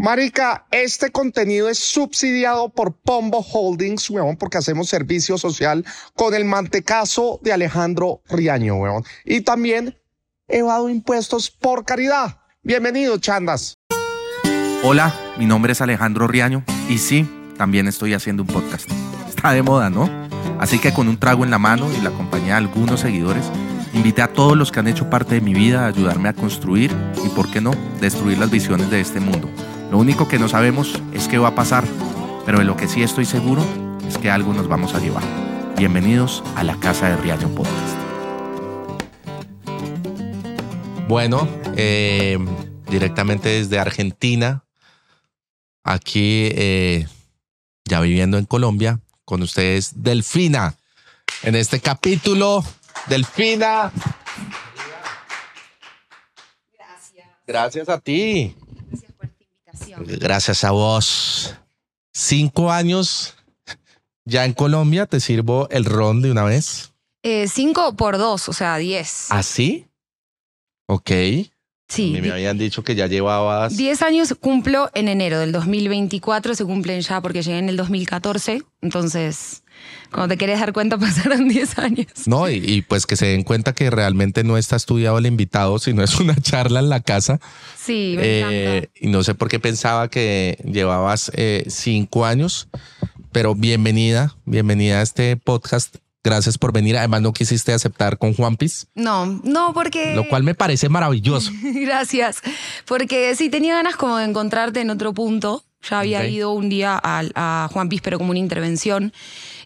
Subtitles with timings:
[0.00, 5.84] Marica, este contenido es subsidiado por Pombo Holdings, weón, porque hacemos servicio social
[6.14, 9.04] con el mantecazo de Alejandro Riaño, weón.
[9.26, 10.00] Y también
[10.48, 12.38] evado impuestos por caridad.
[12.62, 13.76] Bienvenido, chandas.
[14.82, 17.28] Hola, mi nombre es Alejandro Riaño y sí,
[17.58, 18.90] también estoy haciendo un podcast.
[19.28, 20.08] Está de moda, ¿no?
[20.58, 23.44] Así que con un trago en la mano y la compañía de algunos seguidores,
[23.92, 26.90] invité a todos los que han hecho parte de mi vida a ayudarme a construir
[27.22, 29.50] y, por qué no, destruir las visiones de este mundo
[29.90, 31.84] lo único que no sabemos es qué va a pasar,
[32.46, 33.64] pero de lo que sí estoy seguro
[34.06, 35.24] es que algo nos vamos a llevar.
[35.76, 37.98] Bienvenidos a la Casa de Riaño Podcast.
[41.08, 42.38] Bueno, eh,
[42.88, 44.64] directamente desde Argentina,
[45.82, 47.08] aquí eh,
[47.84, 50.76] ya viviendo en Colombia, con ustedes Delfina.
[51.42, 52.62] En este capítulo,
[53.08, 53.90] Delfina.
[56.78, 57.28] Gracias.
[57.44, 58.54] Gracias a ti.
[59.98, 61.54] Gracias a vos.
[62.12, 63.34] Cinco años
[64.24, 65.06] ya en Colombia.
[65.06, 66.92] ¿Te sirvo el ron de una vez?
[67.22, 69.26] Eh, cinco por dos, o sea, diez.
[69.30, 69.86] ¿Ah, sí?
[70.86, 71.10] Ok.
[71.88, 72.16] Sí.
[72.20, 73.76] me habían dicho que ya llevabas.
[73.76, 78.62] Diez años cumplo en enero del 2024, se cumplen ya porque llegué en el 2014.
[78.80, 79.64] Entonces,
[80.10, 82.06] cuando te quieres dar cuenta, pasaron 10 años.
[82.26, 86.02] No, y, pues que se den cuenta que realmente no está estudiado el invitado, sino
[86.02, 87.40] es una charla en la casa.
[87.76, 92.68] Sí, me eh, Y no sé por qué pensaba que llevabas eh, cinco años,
[93.32, 95.96] pero bienvenida, bienvenida a este podcast.
[96.22, 96.98] Gracias por venir.
[96.98, 98.88] Además, no quisiste aceptar con Juan Piz.
[98.94, 100.14] No, no, porque.
[100.14, 101.50] Lo cual me parece maravilloso.
[101.62, 102.42] Gracias.
[102.86, 105.64] Porque sí, tenía ganas como de encontrarte en otro punto.
[105.88, 109.12] Ya había ido un día a, a Juan Piz, pero como una intervención.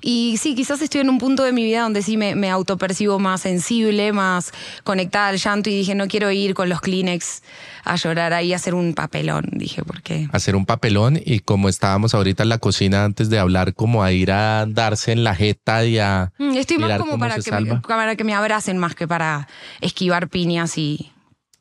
[0.00, 3.18] Y sí, quizás estoy en un punto de mi vida donde sí me, me autopercibo
[3.18, 4.52] más sensible, más
[4.84, 7.42] conectada al llanto y dije, no quiero ir con los Kleenex
[7.84, 10.28] a llorar ahí, a hacer un papelón, dije, ¿por qué?
[10.32, 14.12] Hacer un papelón y como estábamos ahorita en la cocina antes de hablar, como a
[14.12, 16.32] ir a darse en la jeta y a...
[16.38, 19.48] Mm, estoy más como para que, me, para que me abracen más que para
[19.80, 21.10] esquivar piñas y...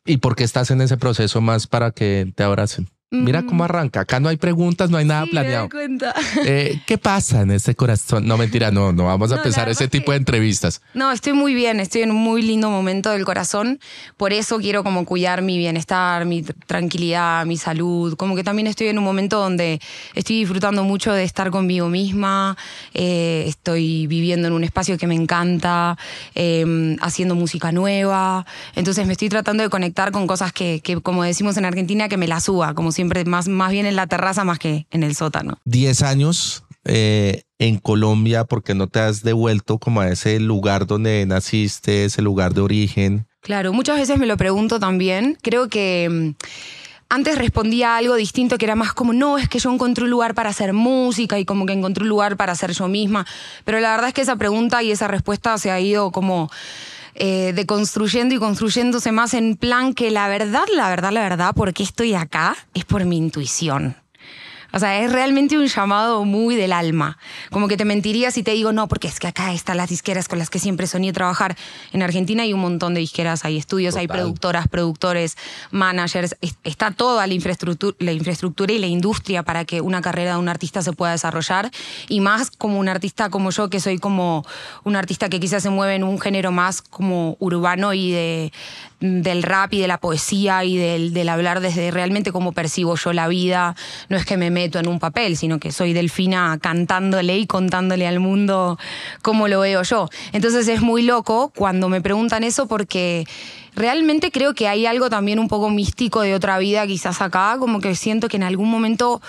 [0.06, 2.90] ¿Y por qué estás en ese proceso más para que te abracen?
[3.14, 4.02] Mira cómo arranca.
[4.02, 5.70] Acá no hay preguntas, no hay nada planeado.
[5.70, 6.16] cuenta.
[6.46, 8.28] Eh, ¿Qué pasa en este corazón?
[8.28, 10.82] No, mentira, no, no vamos a empezar ese tipo de entrevistas.
[10.96, 13.80] No, estoy muy bien, estoy en un muy lindo momento del corazón.
[14.18, 18.16] Por eso quiero como cuidar mi bienestar, mi tranquilidad, mi salud.
[18.16, 19.80] Como que también estoy en un momento donde
[20.16, 22.58] estoy disfrutando mucho de estar conmigo misma.
[22.96, 25.98] Eh, estoy viviendo en un espacio que me encanta,
[26.34, 28.46] em, haciendo música nueva.
[28.76, 32.18] Entonces me estoy tratando de conectar con cosas que, que, como decimos en Argentina, que
[32.18, 35.04] me la suba, como si siempre más, más bien en la terraza más que en
[35.04, 35.58] el sótano.
[35.66, 41.26] Diez años eh, en Colombia porque no te has devuelto como a ese lugar donde
[41.26, 43.28] naciste, ese lugar de origen.
[43.42, 45.38] Claro, muchas veces me lo pregunto también.
[45.42, 46.46] Creo que mm,
[47.10, 50.34] antes respondía algo distinto que era más como, no, es que yo encontré un lugar
[50.34, 53.26] para hacer música y como que encontré un lugar para ser yo misma.
[53.66, 56.50] Pero la verdad es que esa pregunta y esa respuesta se ha ido como
[57.16, 61.74] eh, deconstruyendo y construyéndose más en plan que la verdad, la verdad, la verdad, por
[61.74, 63.96] qué estoy acá es por mi intuición.
[64.74, 67.20] O sea, es realmente un llamado muy del alma.
[67.52, 70.28] Como que te mentiría si te digo, no, porque es que acá están las disqueras
[70.28, 71.56] con las que siempre soñé trabajar.
[71.92, 75.38] En Argentina hay un montón de disqueras, hay estudios, hay productoras, productores,
[75.70, 76.36] managers.
[76.64, 80.50] Está toda la infraestructura, la infraestructura y la industria para que una carrera de un
[80.50, 81.70] artista se pueda desarrollar.
[82.10, 84.44] Y más como un artista como yo, que soy como
[84.84, 88.52] un artista que quizás se mueve en un género más como urbano y de,
[89.00, 93.14] del rap y de la poesía y del, del hablar desde realmente cómo percibo yo
[93.14, 93.76] la vida.
[94.10, 98.08] No es que me meto en un papel, sino que soy delfina cantándole y contándole
[98.08, 98.80] al mundo
[99.22, 100.10] cómo lo veo yo.
[100.32, 103.26] Entonces es muy loco cuando me preguntan eso porque
[103.76, 107.82] realmente creo que hay algo también un poco místico de otra vida quizás acá, como
[107.82, 109.22] que siento que en algún momento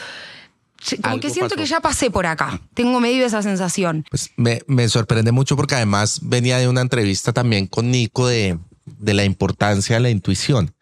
[1.02, 2.60] como que siento que ya pasé por acá.
[2.74, 4.04] Tengo medio esa sensación.
[4.10, 8.58] Pues me, me, sorprende mucho porque además venía de una entrevista también con Nico de,
[8.84, 10.74] de la importancia de la intuición.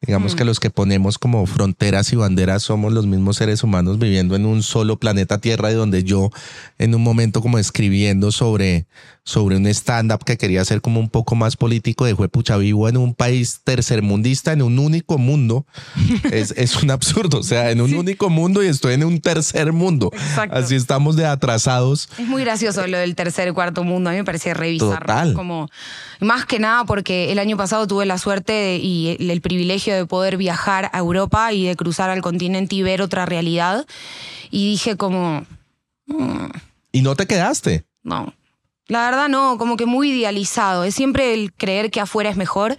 [0.00, 0.46] Digamos que mm.
[0.46, 4.62] los que ponemos como fronteras y banderas somos los mismos seres humanos viviendo en un
[4.62, 6.30] solo planeta Tierra y donde yo
[6.78, 8.86] en un momento como escribiendo sobre
[9.28, 12.96] sobre un stand-up que quería ser como un poco más político de pucha, vivo en
[12.96, 15.66] un país tercermundista, en un único mundo.
[16.32, 19.74] es, es, un absurdo, o sea, en un único mundo y estoy en un tercer
[19.74, 20.10] mundo.
[20.50, 22.08] Así estamos de atrasados.
[22.18, 25.34] Es muy gracioso lo del tercer y cuarto mundo, a mí me parece revisar.
[25.34, 25.68] Como,
[26.20, 30.38] más que nada porque el año pasado tuve la suerte y el, privilegio de poder
[30.38, 33.84] viajar a Europa y de cruzar al continente y ver otra realidad.
[34.50, 35.44] Y dije como...
[36.06, 36.46] Mm".
[36.92, 37.84] ¿Y no te quedaste?
[38.02, 38.32] No.
[38.88, 40.84] La verdad no, como que muy idealizado.
[40.84, 42.76] Es siempre el creer que afuera es mejor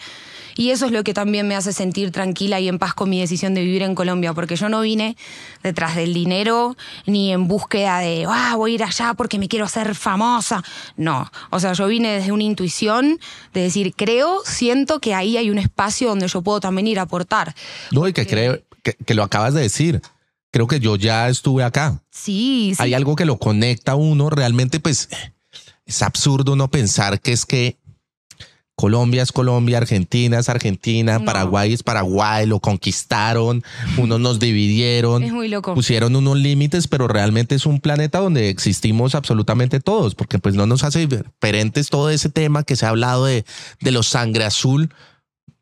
[0.60, 3.22] Y eso es lo que también me hace sentir tranquila y en paz con mi
[3.22, 5.16] decisión de vivir en Colombia, porque yo no vine
[5.64, 6.76] detrás del dinero
[7.06, 10.62] ni en búsqueda de, ah, voy a ir allá porque me quiero hacer famosa.
[10.98, 13.20] No, o sea, yo vine desde una intuición
[13.54, 17.04] de decir, creo, siento que ahí hay un espacio donde yo puedo también ir a
[17.04, 17.56] aportar.
[17.92, 20.02] No, y que creo que, que lo acabas de decir.
[20.52, 22.02] Creo que yo ya estuve acá.
[22.10, 22.84] Sí, sí.
[22.84, 24.30] Hay algo que lo conecta a uno.
[24.32, 25.08] Realmente, pues,
[25.90, 27.78] es absurdo no pensar que es que
[28.76, 31.26] Colombia es Colombia, Argentina es Argentina, No.
[31.26, 33.62] Paraguay es Paraguay, lo conquistaron,
[33.98, 35.74] unos nos dividieron, Es muy loco.
[35.74, 40.66] pusieron unos límites, pero realmente es un planeta donde existimos absolutamente todos, porque pues no
[40.66, 43.44] nos hace diferentes todo ese tema que se ha hablado de,
[43.82, 44.90] de los sangre azul.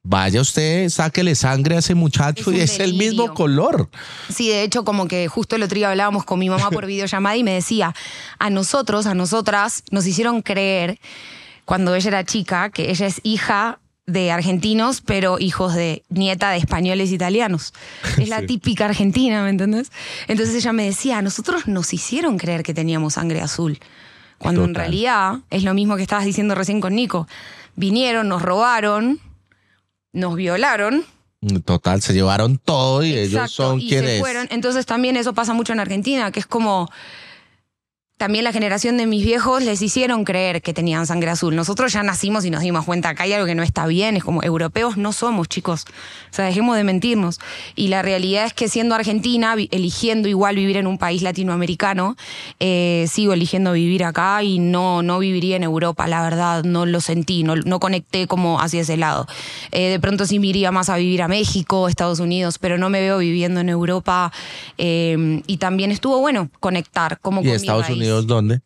[0.09, 3.89] Vaya usted, sáquele sangre a ese muchacho Es y es el mismo color.
[4.33, 7.35] Sí, de hecho, como que justo el otro día hablábamos con mi mamá por videollamada
[7.35, 7.93] y me decía,
[8.39, 10.97] a nosotros, a nosotras, nos hicieron creer
[11.65, 16.57] cuando ella era chica que ella es hija de argentinos, pero hijos de nieta de
[16.59, 17.73] españoles italianos.
[18.17, 18.47] Es la Sí.
[18.47, 19.91] típica argentina, ¿me entendés?
[20.29, 23.77] Entonces ella me decía, a nosotros nos hicieron creer que teníamos sangre azul.
[24.37, 27.27] Cuando en realidad es lo mismo que estabas diciendo recién con Nico.
[27.75, 29.19] Vinieron, nos robaron,
[30.17, 31.05] nos violaron
[31.65, 34.13] Total, se llevaron todo y ellos son y quienes.
[34.15, 34.47] se fueron.
[34.49, 36.89] Entonces también eso pasa mucho en Argentina, que es como
[38.17, 41.55] también la generación de mis viejos les hicieron creer que tenían sangre azul.
[41.55, 44.17] Nosotros ya nacimos y nos dimos cuenta que hay algo que no está bien.
[44.17, 45.85] Es como europeos no somos, chicos.
[46.31, 47.39] O sea, dejemos de mentirnos.
[47.75, 52.17] Y la realidad es que siendo argentina, eligiendo igual vivir en un país latinoamericano,
[52.59, 57.01] eh, sigo eligiendo vivir acá y no, no viviría en Europa, la verdad, no lo
[57.01, 59.27] sentí, no, no conecté como hacia ese lado.
[59.71, 62.89] Eh, de pronto sí me iría más a vivir a México, Estados Unidos, pero no
[62.89, 64.31] me veo viviendo en Europa.
[64.79, 67.97] eh, y también estuvo bueno conectar como ¿Y con mi Estados raíz.
[67.97, 68.61] Unidos dónde?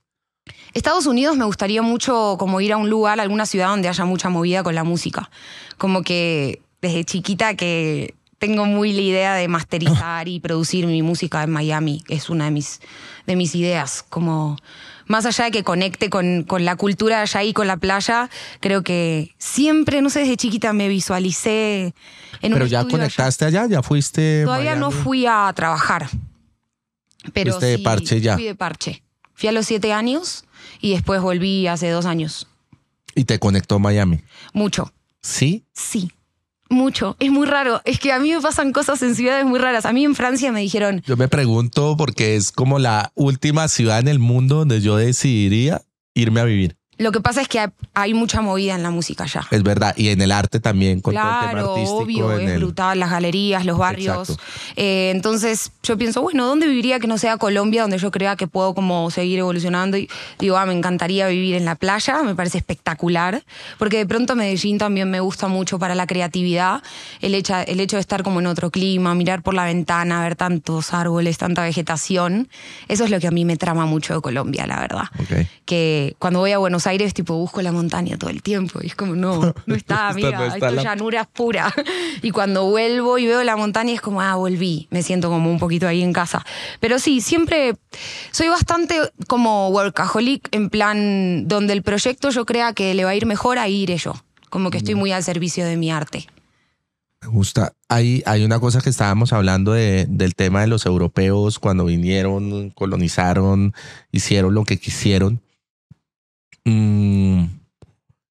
[0.73, 4.05] Estados Unidos me gustaría mucho como ir a un lugar, a alguna ciudad donde haya
[4.05, 5.29] mucha movida con la música.
[5.77, 11.43] Como que desde chiquita que tengo muy la idea de masterizar y producir mi música
[11.43, 12.03] en Miami.
[12.07, 12.79] Es una de mis,
[13.27, 14.03] de mis ideas.
[14.09, 14.57] Como
[15.05, 18.29] más allá de que conecte con, con la cultura de allá y con la playa,
[18.59, 21.93] creo que siempre, no sé, desde chiquita me visualicé
[22.41, 23.03] en Pero un ya estudio allá.
[23.03, 24.43] conectaste allá, ya fuiste.
[24.43, 26.09] Todavía no fui a trabajar.
[27.33, 28.33] Pero Fuiste de parche ya.
[28.33, 29.03] Fui de parche.
[29.41, 30.45] Fui a los siete años
[30.81, 32.47] y después volví hace dos años.
[33.15, 34.19] Y te conectó Miami.
[34.53, 34.93] Mucho.
[35.23, 35.65] Sí.
[35.73, 36.11] Sí.
[36.69, 37.15] Mucho.
[37.19, 37.81] Es muy raro.
[37.83, 39.87] Es que a mí me pasan cosas en ciudades muy raras.
[39.87, 43.97] A mí en Francia me dijeron, Yo me pregunto porque es como la última ciudad
[43.97, 45.81] en el mundo donde yo decidiría
[46.13, 46.77] irme a vivir.
[47.01, 49.45] Lo que pasa es que hay, hay mucha movida en la música allá.
[49.51, 49.93] Es verdad.
[49.97, 52.03] Y en el arte también, con todo el tema Claro, artístico.
[52.03, 54.37] obvio, en es el- brutal, las galerías, los barrios.
[54.75, 58.47] Eh, entonces yo pienso, bueno, ¿dónde viviría que no sea Colombia, donde yo crea que
[58.47, 59.97] puedo como seguir evolucionando?
[59.97, 60.09] Y
[60.39, 63.43] digo, ah, me encantaría vivir en la playa, me parece espectacular,
[63.79, 66.83] porque de pronto Medellín también me gusta mucho para la creatividad,
[67.21, 70.35] el hecho, el hecho de estar como en otro clima, mirar por la ventana, ver
[70.35, 72.47] tantos árboles, tanta vegetación,
[72.87, 75.47] eso es lo que a mí me trama mucho de Colombia, la verdad Ok.
[75.65, 78.79] que cuando voy a Buenos Aires, tipo, busco la montaña todo el tiempo.
[78.83, 81.73] Y es como, no, no está, amiga, no está esto es la- llanura pura.
[82.21, 84.87] Y cuando vuelvo y veo la montaña, es como, ah, volví.
[84.91, 86.45] Me siento como un poquito ahí en casa.
[86.79, 87.75] Pero sí, siempre
[88.31, 93.15] soy bastante como workaholic, en plan, donde el proyecto yo crea que le va a
[93.15, 94.13] ir mejor, ahí iré yo.
[94.49, 94.81] Como que Mm.
[94.81, 96.27] estoy muy al servicio de mi arte.
[97.23, 97.73] Me gusta.
[97.87, 102.71] Hay, hay una cosa que estábamos hablando de, del tema de los europeos cuando vinieron,
[102.71, 103.73] colonizaron,
[104.11, 105.39] hicieron lo que quisieron.
[106.65, 107.45] Mm,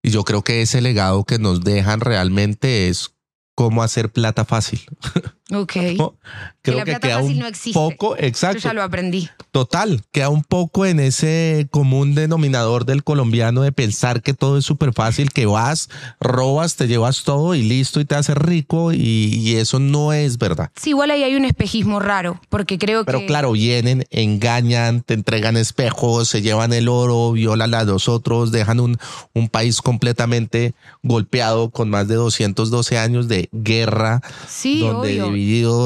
[0.02, 3.14] y yo creo que ese legado que nos dejan realmente es
[3.54, 4.80] cómo hacer plata fácil.
[5.52, 5.72] Ok.
[5.98, 6.14] No,
[6.62, 7.72] Que Creo la que, plata queda fácil un no existe.
[7.72, 9.30] poco, Yo exacto, ya lo aprendí.
[9.52, 14.66] total, queda un poco en ese común denominador del colombiano de pensar que todo es
[14.66, 15.88] súper fácil, que vas,
[16.20, 20.36] robas, te llevas todo y listo y te haces rico y, y eso no es
[20.36, 20.70] verdad.
[20.76, 23.26] Sí, igual ahí hay un espejismo raro, porque creo Pero que...
[23.26, 28.78] claro, vienen, engañan, te entregan espejos, se llevan el oro, violan a los otros, dejan
[28.80, 28.98] un,
[29.32, 35.37] un país completamente golpeado con más de 212 años de guerra, Sí, donde obvio.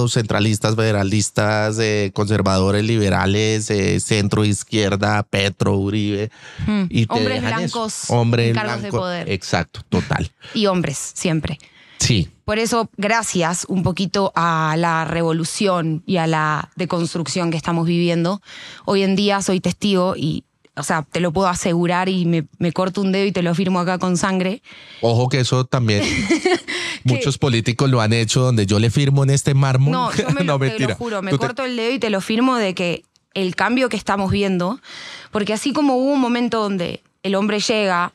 [0.09, 6.31] Centralistas, federalistas, eh, conservadores, liberales, eh, centro, izquierda, Petro, Uribe.
[6.67, 6.85] Mm.
[6.89, 7.79] Y te Hombres dejan eso.
[7.79, 9.01] blancos Hombres en cargos de blancos.
[9.01, 9.31] poder.
[9.31, 10.31] Exacto, total.
[10.55, 11.59] Y hombres, siempre.
[11.99, 12.29] Sí.
[12.45, 18.43] Por eso, gracias un poquito a la revolución y a la deconstrucción que estamos viviendo,
[18.85, 20.45] hoy en día soy testigo y,
[20.75, 23.55] o sea, te lo puedo asegurar y me, me corto un dedo y te lo
[23.55, 24.63] firmo acá con sangre.
[25.03, 26.03] Ojo que eso también
[27.05, 29.93] muchos políticos lo han hecho donde yo le firmo en este mármol.
[29.93, 30.89] No, yo me lo, te mentira.
[30.91, 33.55] lo juro, me Tú te- corto el dedo y te lo firmo de que el
[33.57, 34.79] cambio que estamos viendo,
[35.31, 38.13] porque así como hubo un momento donde el hombre llega,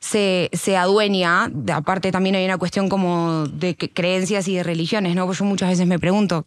[0.00, 5.26] se, se adueña, aparte también hay una cuestión como de creencias y de religiones, ¿no?
[5.26, 6.46] Pues yo muchas veces me pregunto,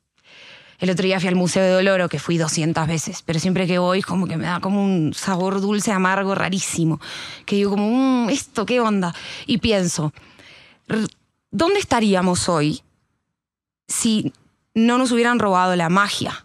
[0.84, 3.78] el otro día fui al Museo de Doloro, que fui 200 veces, pero siempre que
[3.80, 7.00] voy como que me da como un sabor dulce, amargo, rarísimo,
[7.46, 7.90] que digo como,
[8.26, 9.16] "Mm, ¿esto qué onda?
[9.48, 10.12] Y pienso,
[11.52, 12.84] ¿dónde estaríamos hoy
[13.88, 14.34] si
[14.74, 16.43] no nos hubieran robado la magia?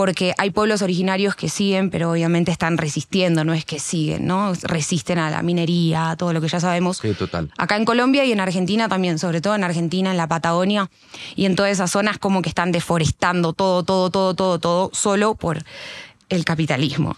[0.00, 4.54] Porque hay pueblos originarios que siguen, pero obviamente están resistiendo, no es que siguen, ¿no?
[4.62, 6.96] Resisten a la minería, a todo lo que ya sabemos.
[7.02, 7.50] Sí, total.
[7.58, 10.88] Acá en Colombia y en Argentina también, sobre todo en Argentina, en la Patagonia
[11.36, 15.34] y en todas esas zonas como que están deforestando todo, todo, todo, todo, todo, solo
[15.34, 15.58] por
[16.30, 17.14] el capitalismo.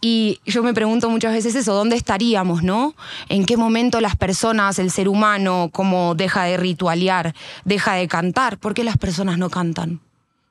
[0.00, 2.94] Y yo me pregunto muchas veces eso, ¿dónde estaríamos, no?
[3.28, 7.34] ¿En qué momento las personas, el ser humano, como deja de ritualear,
[7.66, 8.56] deja de cantar?
[8.56, 10.00] ¿Por qué las personas no cantan?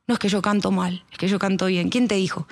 [0.07, 1.89] No es que yo canto mal, es que yo canto bien.
[1.89, 2.47] ¿Quién te dijo?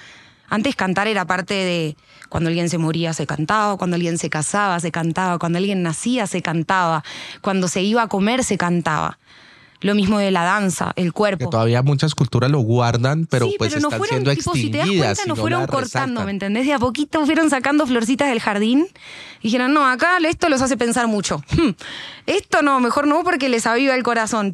[0.50, 1.96] Antes cantar era parte de
[2.27, 6.25] cuando alguien se moría se cantaba, cuando alguien se casaba se cantaba, cuando alguien nacía
[6.27, 7.03] se cantaba,
[7.41, 9.20] cuando se iba a comer se cantaba.
[9.82, 11.50] Lo mismo de la danza, el Que cuerpo.
[11.50, 14.79] todavía muchas culturas lo guardan, pero sí, pues pero no fueron, siendo tipo, si te
[14.79, 15.86] das cuenta, y no no fueron cortando,
[16.20, 16.25] resaltan.
[16.25, 16.65] ¿me entendés?
[16.65, 18.88] De a poquito fueron sacando florcitas del jardín
[19.39, 21.41] y dijeron, no, acá esto los hace pensar mucho.
[21.51, 21.70] Hmm,
[22.25, 24.53] Esto no, mejor no, porque les aviva el corazón.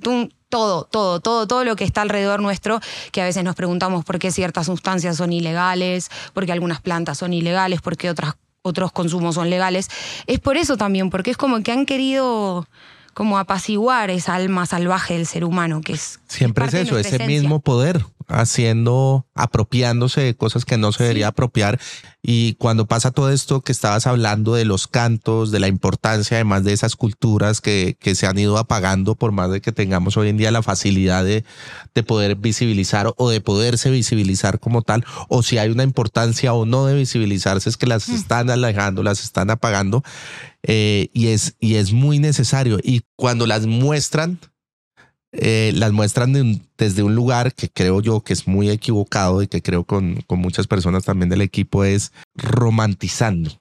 [0.55, 2.79] Todo, todo, todo, todo lo que está alrededor nuestro,
[3.11, 7.17] que a veces nos preguntamos por qué ciertas sustancias son ilegales, por qué algunas plantas
[7.17, 9.89] son ilegales, por qué otras, otros consumos son legales.
[10.27, 12.69] Es por eso también, porque es como que han querido
[13.13, 16.21] como apaciguar esa alma salvaje del ser humano, que es...
[16.29, 17.27] Siempre es eso, ese esencia.
[17.27, 21.79] mismo poder, haciendo, apropiándose de cosas que no se debería apropiar.
[22.21, 26.63] Y cuando pasa todo esto que estabas hablando de los cantos, de la importancia además
[26.63, 30.29] de esas culturas que, que se han ido apagando por más de que tengamos hoy
[30.29, 31.45] en día la facilidad de,
[31.93, 36.65] de poder visibilizar o de poderse visibilizar como tal, o si hay una importancia o
[36.65, 40.03] no de visibilizarse, es que las están alejando, las están apagando.
[40.63, 42.79] eh, y, es, y es muy necesario.
[42.81, 44.39] Y cuando las muestran,
[45.37, 49.41] eh, las muestran de un- desde un lugar que creo yo que es muy equivocado
[49.41, 53.51] y que creo con, con muchas personas también del equipo es romantizando,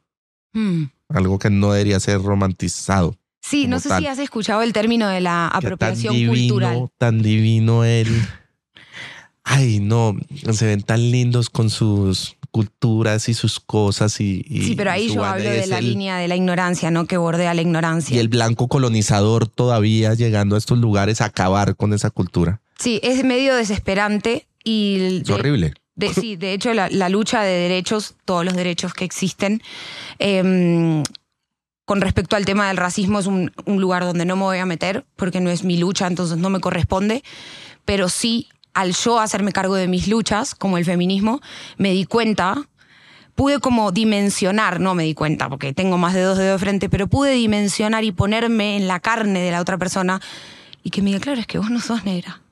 [0.52, 0.85] Hmm.
[1.09, 3.16] algo que no debería ser romantizado.
[3.43, 4.02] Sí, no sé tal.
[4.02, 6.88] si has escuchado el término de la apropiación tan divino, cultural.
[6.97, 8.07] Tan divino él.
[9.45, 10.16] Ay, no,
[10.52, 15.12] se ven tan lindos con sus culturas y sus cosas y, y Sí, pero ahí
[15.12, 17.04] yo hablo de la el- línea de la ignorancia, ¿no?
[17.06, 18.14] Que bordea la ignorancia.
[18.14, 22.61] Y el blanco colonizador todavía llegando a estos lugares a acabar con esa cultura.
[22.78, 25.18] Sí, es medio desesperante y...
[25.18, 25.75] Es de- horrible.
[25.96, 29.61] de- sí, de hecho la, la lucha de derechos, todos los derechos que existen,
[30.20, 31.02] em,
[31.84, 34.64] con respecto al tema del racismo es un, un lugar donde no me voy a
[34.66, 37.25] meter porque no es mi lucha, entonces no me corresponde,
[37.84, 41.40] pero sí al yo hacerme cargo de mis luchas, como el feminismo,
[41.78, 42.69] me di cuenta,
[43.35, 46.88] pude como dimensionar, no me di cuenta porque tengo más de dos dedos de frente,
[46.88, 50.21] pero pude dimensionar y ponerme en la carne de la otra persona
[50.83, 52.43] y que me diga, claro, es que vos no sos negra.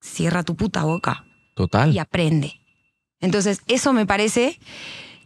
[0.00, 1.94] Cierra tu puta boca Total.
[1.94, 2.60] y aprende.
[3.20, 4.58] Entonces, eso me parece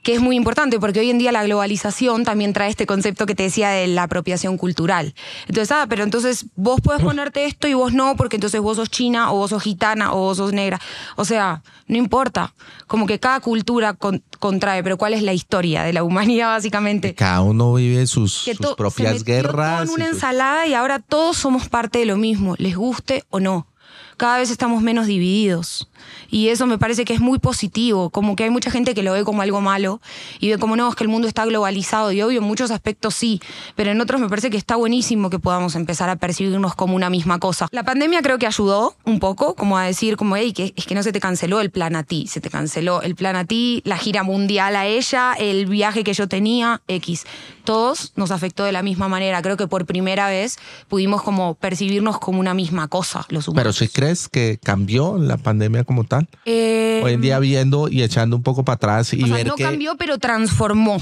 [0.09, 3.35] que es muy importante porque hoy en día la globalización también trae este concepto que
[3.35, 5.15] te decía de la apropiación cultural.
[5.49, 8.89] Entonces, ah, pero entonces vos puedes ponerte esto y vos no, porque entonces vos sos
[8.89, 10.81] china o vos sos gitana o vos sos negra.
[11.17, 12.55] O sea, no importa.
[12.87, 17.15] Como que cada cultura con- contrae, pero ¿cuál es la historia de la humanidad básicamente?
[17.15, 19.83] Cada uno vive sus, que sus to- se propias metió guerras.
[19.83, 23.25] todo en una y ensalada y ahora todos somos parte de lo mismo, les guste
[23.29, 23.67] o no.
[24.19, 25.89] Cada vez estamos menos divididos.
[26.29, 29.13] Y eso me parece que es muy positivo, como que hay mucha gente que lo
[29.13, 30.01] ve como algo malo
[30.41, 33.15] y ve como no, es que el mundo está globalizado y obvio en muchos aspectos
[33.15, 33.41] sí,
[33.77, 37.11] pero en otros me parece que está buenísimo que podamos empezar a percibirnos como una
[37.11, 37.69] misma cosa.
[37.71, 40.95] La pandemia creo que ayudó un poco, como a decir como, hey, que es que
[40.97, 43.83] no se te canceló el plan a ti, se te canceló el plan a ti,
[43.85, 47.25] la gira mundial a ella, el viaje que yo tenía, X.
[47.69, 49.43] Todos nos afectó de la misma manera.
[49.43, 50.57] Creo que por primera vez
[50.89, 53.77] pudimos como percibirnos como una misma cosa, los Pero humanos.
[53.77, 58.37] si crees que cambió la pandemia como tal, Eh, hoy en día viendo y echando
[58.37, 60.97] un poco para atrás y o sea, ver no que cambió, pero transformó,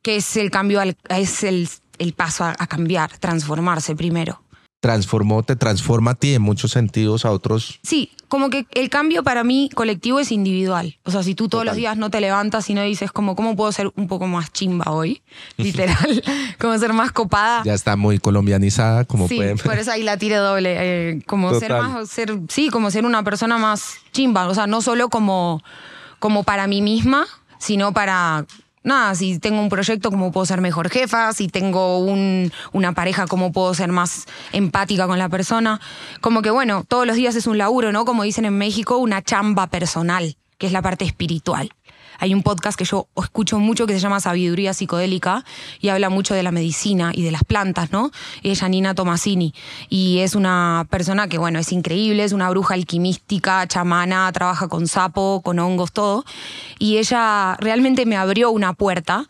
[0.00, 4.44] que es el cambio, al- es el, el paso a, a cambiar, transformarse primero.
[4.82, 7.78] Transformó, te transforma a ti en muchos sentidos a otros.
[7.84, 10.98] Sí, como que el cambio para mí colectivo es individual.
[11.04, 11.66] O sea, si tú todos Total.
[11.68, 14.52] los días no te levantas y no dices como, ¿cómo puedo ser un poco más
[14.52, 15.22] chimba hoy?
[15.56, 16.24] Literal,
[16.58, 17.62] como ser más copada.
[17.64, 20.74] Ya está muy colombianizada, como sí, pueden por eso ahí la tire doble.
[20.76, 24.48] eh, como ser más, ser, sí, como ser una persona más chimba.
[24.48, 25.62] O sea, no solo como,
[26.18, 27.28] como para mí misma,
[27.60, 28.46] sino para.
[28.84, 31.32] Nada, si tengo un proyecto, ¿cómo puedo ser mejor jefa?
[31.32, 35.80] Si tengo un- una pareja, ¿cómo puedo ser más empática con la persona?
[36.20, 38.04] Como que, bueno, todos los días es un laburo, ¿no?
[38.04, 41.70] Como dicen en México, una chamba personal, que es la parte espiritual.
[42.22, 45.44] Hay un podcast que yo escucho mucho que se llama Sabiduría Psicodélica
[45.80, 48.12] y habla mucho de la medicina y de las plantas, ¿no?
[48.44, 49.52] Es Janina Tomasini.
[49.88, 54.86] Y es una persona que, bueno, es increíble, es una bruja alquimística, chamana, trabaja con
[54.86, 56.24] sapo, con hongos, todo.
[56.78, 59.26] Y ella realmente me abrió una puerta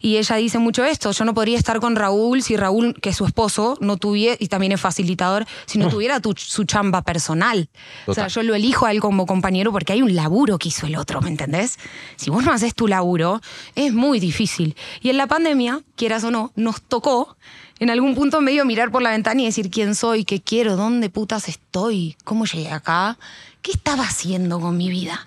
[0.00, 3.16] y ella dice mucho esto, yo no podría estar con Raúl si Raúl, que es
[3.16, 7.68] su esposo, no tuviera, y también es facilitador, si no tuviera tu- su chamba personal.
[8.06, 10.86] O sea, yo lo elijo a él como compañero porque hay un laburo que hizo
[10.86, 11.78] el otro, ¿me entendés?
[12.16, 13.40] Si vos no haces tu laburo,
[13.74, 14.74] es muy difícil.
[15.02, 17.36] Y en la pandemia, quieras o no, nos tocó
[17.78, 21.10] en algún punto medio mirar por la ventana y decir quién soy, qué quiero, dónde
[21.10, 23.18] putas estoy, cómo llegué acá,
[23.62, 25.26] qué estaba haciendo con mi vida.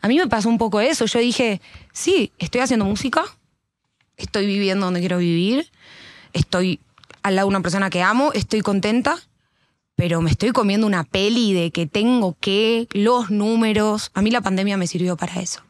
[0.00, 1.06] A mí me pasó un poco eso.
[1.06, 1.60] Yo dije,
[1.92, 3.22] sí, estoy haciendo música,
[4.16, 5.70] estoy viviendo donde quiero vivir,
[6.32, 6.80] estoy
[7.22, 9.16] al lado de una persona que amo, estoy contenta,
[9.94, 14.10] pero me estoy comiendo una peli de que tengo que, los números.
[14.14, 15.60] A mí la pandemia me sirvió para eso.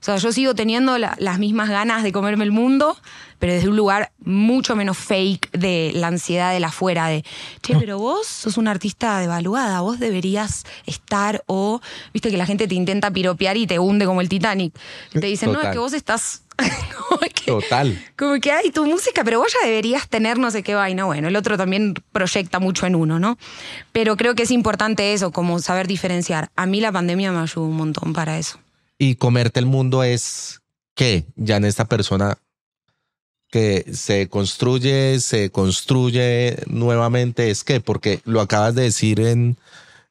[0.00, 2.96] O sea, yo sigo teniendo la- las mismas ganas de comerme el mundo,
[3.38, 7.22] pero desde un lugar mucho menos fake de la ansiedad de la afuera, de,
[7.60, 11.82] che, pero vos sos una artista devaluada, vos deberías estar o,
[12.14, 14.74] viste que la gente te intenta piropear y te hunde como el Titanic.
[15.12, 16.44] Te dicen, no, es que vos estás...
[17.08, 18.04] como que- Total.
[18.16, 21.04] como que hay tu música, pero vos ya deberías tener no sé qué vaina.
[21.04, 23.38] Bueno, el otro también proyecta mucho en uno, ¿no?
[23.92, 26.50] Pero creo que es importante eso, como saber diferenciar.
[26.56, 28.58] A mí la pandemia me ayudó un montón para eso.
[28.98, 30.60] Y comerte el mundo es
[30.94, 32.36] que ya en esta persona
[33.50, 39.56] que se construye, se construye nuevamente, es que, porque lo acabas de decir en,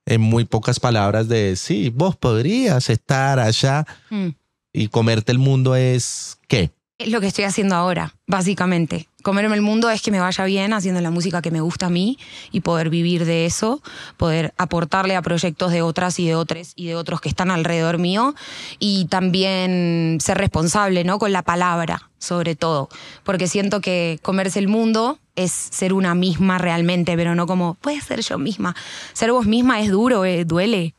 [0.06, 4.30] en muy pocas palabras de, sí, vos podrías estar allá Mm.
[4.74, 6.72] Y comerte el mundo es qué.
[7.00, 9.08] Es lo que estoy haciendo ahora, básicamente.
[9.24, 11.90] Comerme el mundo es que me vaya bien haciendo la música que me gusta a
[11.90, 12.18] mí
[12.52, 13.82] y poder vivir de eso,
[14.18, 18.00] poder aportarle a proyectos de otras y de otros y de otros que están alrededor
[18.00, 18.36] mío
[18.80, 21.20] y también ser responsable, ¿no?
[21.20, 22.90] Con la palabra, sobre todo,
[23.24, 28.02] porque siento que comerse el mundo es ser una misma realmente, pero no como puede
[28.02, 28.76] ser yo misma.
[29.14, 30.96] Ser vos misma es duro, eh, duele.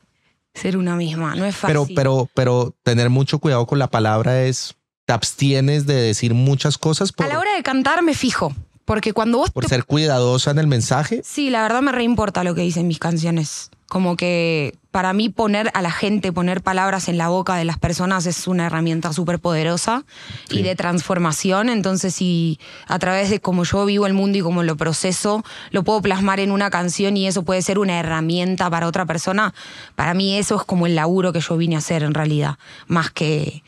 [0.61, 1.75] Ser una misma, no es fácil.
[1.75, 4.75] Pero, pero, pero tener mucho cuidado con la palabra es,
[5.07, 9.13] te abstienes de decir muchas cosas por, a la hora de cantar me fijo, porque
[9.13, 11.23] cuando vos por te ser cuidadosa en el mensaje.
[11.25, 13.71] Sí, la verdad me reimporta lo que dicen mis canciones.
[13.91, 17.77] Como que para mí poner a la gente, poner palabras en la boca de las
[17.77, 20.05] personas es una herramienta súper poderosa
[20.49, 21.69] y de transformación.
[21.69, 25.83] Entonces, si a través de cómo yo vivo el mundo y cómo lo proceso, lo
[25.83, 29.55] puedo plasmar en una canción y eso puede ser una herramienta para otra persona,
[29.97, 33.11] para mí eso es como el laburo que yo vine a hacer en realidad, más
[33.11, 33.65] que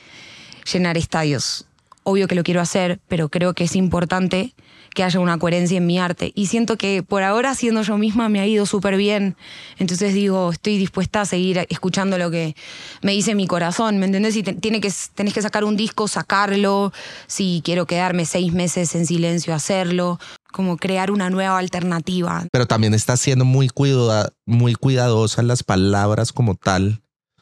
[0.73, 1.67] llenar estadios.
[2.05, 4.55] Obvio que lo quiero hacer, pero creo que es importante
[4.95, 6.33] que haya una coherencia en mi arte.
[6.35, 9.37] Y siento que por ahora, siendo yo misma, me ha ido súper bien.
[9.79, 12.55] Entonces digo, estoy dispuesta a seguir escuchando lo que
[13.03, 14.35] me dice mi corazón, ¿me entendés?
[14.35, 16.93] Si te- tiene que, tenés que sacar un disco, sacarlo.
[17.27, 20.19] Si quiero quedarme seis meses en silencio, hacerlo.
[20.53, 22.47] Como crear una nueva alternativa.
[22.53, 27.01] pero también estás siendo muy, cuida- muy cuidadosa en las palabras como tal,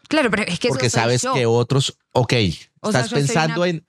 [0.09, 1.35] Claro, pero es que porque eso soy sabes yo.
[1.35, 2.33] que otros, ok,
[2.81, 3.85] O estás pensando una- en,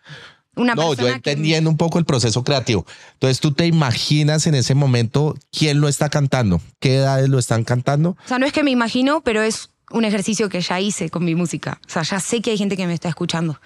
[0.55, 2.85] Una no, yo que- entendiendo un poco el proceso creativo.
[3.13, 7.63] Entonces tú te imaginas en ese momento quién lo está cantando, qué edades lo están
[7.63, 8.11] cantando.
[8.25, 11.23] O sea, no es que me imagino, pero es un ejercicio que ya hice con
[11.25, 11.79] mi música.
[11.87, 13.59] O sea, ya sé que hay gente que me está escuchando.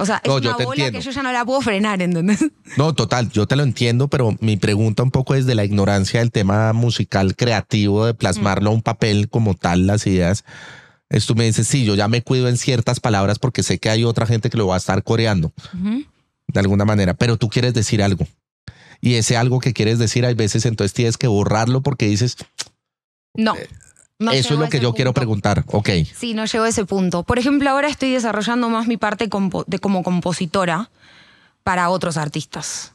[0.00, 0.98] O sea, es No, una bola entiendo.
[1.00, 2.38] que yo ya no la puedo frenar, ¿entendés?
[2.76, 6.20] No, total, yo te lo entiendo, pero mi pregunta un poco es de la ignorancia
[6.20, 10.44] del tema musical creativo, de plasmarlo a un papel como tal, las ideas.
[11.10, 13.88] Es tú me dices, sí, yo ya me cuido en ciertas palabras porque sé que
[13.90, 15.52] hay otra gente que lo va a estar coreando.
[16.46, 18.26] De alguna manera, pero tú quieres decir algo.
[19.00, 22.36] Y ese algo que quieres decir, hay veces entonces tienes que borrarlo porque dices,
[23.34, 23.54] No.
[24.18, 25.64] no eso es lo que yo quiero preguntar.
[25.68, 27.22] Ok, Sí, no llego a ese punto.
[27.22, 30.90] Por ejemplo, ahora estoy desarrollando más mi parte compo- de como compositora
[31.62, 32.92] para otros artistas.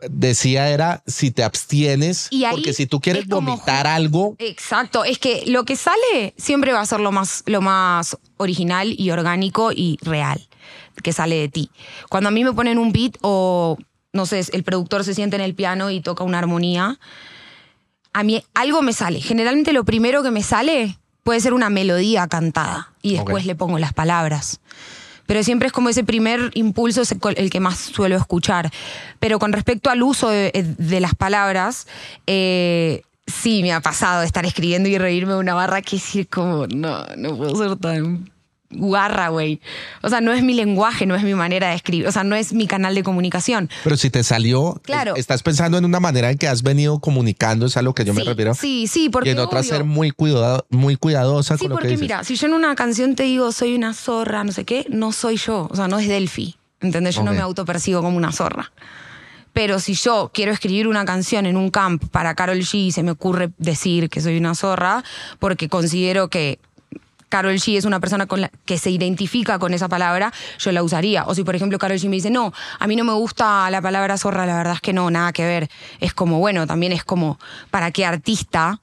[0.00, 5.04] Decía era si te abstienes, Y ahí porque si tú quieres como vomitar algo, Exacto,
[5.04, 9.10] es que lo que sale siempre va a ser lo más, lo más original y
[9.10, 10.48] orgánico y real
[11.02, 11.70] que sale de ti.
[12.08, 13.76] Cuando a mí me ponen un beat o,
[14.12, 16.98] no sé, el productor se siente en el piano y toca una armonía,
[18.12, 19.20] a mí algo me sale.
[19.20, 23.78] Generalmente lo primero que me sale puede ser una melodía cantada y después le pongo
[23.78, 24.60] las palabras.
[25.28, 28.72] Pero siempre es como ese primer impulso es el que más suelo escuchar.
[29.20, 31.86] Pero con respecto al uso de, de las palabras,
[32.26, 36.66] eh, sí me ha pasado estar escribiendo y reírme de una barra que decir como,
[36.66, 38.30] no, no puedo ser tan
[38.70, 39.60] guarra, güey.
[40.02, 42.36] O sea, no es mi lenguaje, no es mi manera de escribir, o sea, no
[42.36, 43.70] es mi canal de comunicación.
[43.84, 45.14] Pero si te salió, Claro.
[45.14, 48.04] es- estás pensando en una manera en que has venido comunicando, es a lo que
[48.04, 48.54] yo me Sí, refiero.
[48.54, 49.70] Sí, sí, porque y en otra obvio.
[49.70, 52.00] ser muy, cuidado, muy cuidadosa Sí, con lo que porque dices.
[52.02, 55.12] mira, si yo en una canción te digo soy una zorra, no sé qué, no
[55.12, 55.68] soy yo.
[55.70, 56.56] O sea, no es Delphi.
[56.80, 57.16] ¿Entendés?
[57.16, 57.36] Yo no Ok.
[57.36, 58.70] me autopercibo como una zorra.
[59.52, 63.02] Pero si yo quiero escribir una canción en un camp para Carol G y se
[63.02, 65.02] me ocurre decir que soy una zorra,
[65.40, 66.60] porque considero que
[67.28, 68.26] Carol G es una persona
[68.64, 71.24] que se identifica con esa palabra, yo la usaría.
[71.26, 73.82] O si, por ejemplo, Carol G me dice, no, a mí no me gusta la
[73.82, 75.68] palabra zorra, la verdad es que no, nada que ver.
[76.00, 77.38] Es como, bueno, también es como,
[77.70, 78.80] ¿para qué artista?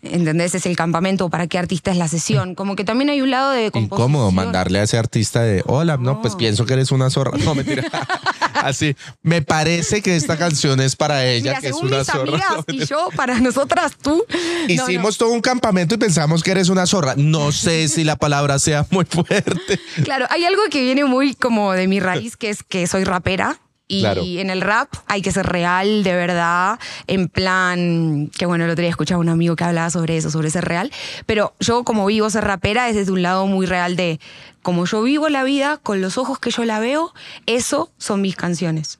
[0.00, 0.54] ¿Entendés?
[0.54, 2.54] Es el campamento, ¿para qué artista es la sesión?
[2.54, 6.22] Como que también hay un lado de Incómodo mandarle a ese artista de hola, no,
[6.22, 7.32] pues pienso que eres una zorra.
[7.48, 7.84] No, mentira.
[8.54, 12.22] Así, me parece que esta canción es para ella, Mira, que es una mis zorra.
[12.22, 14.24] amigas No, y yo, para nosotras, tú.
[14.28, 17.14] no, Hicimos todo un campamento y pensamos que eres una zorra.
[17.16, 19.80] No sé si la palabra sea muy fuerte.
[20.04, 23.58] Claro, hay algo que viene muy como de mi raíz, que es que soy rapera.
[23.88, 24.22] Y Claro.
[24.22, 28.82] en el rap hay que ser real, de verdad, en plan, que bueno, el otro
[28.82, 30.92] día escuchaba a un amigo que hablaba sobre eso, sobre ser real,
[31.24, 34.20] pero yo como vivo ser rapera es desde un lado muy real de,
[34.62, 37.14] como yo vivo la vida, con los ojos que yo la veo,
[37.46, 38.98] eso son mis canciones.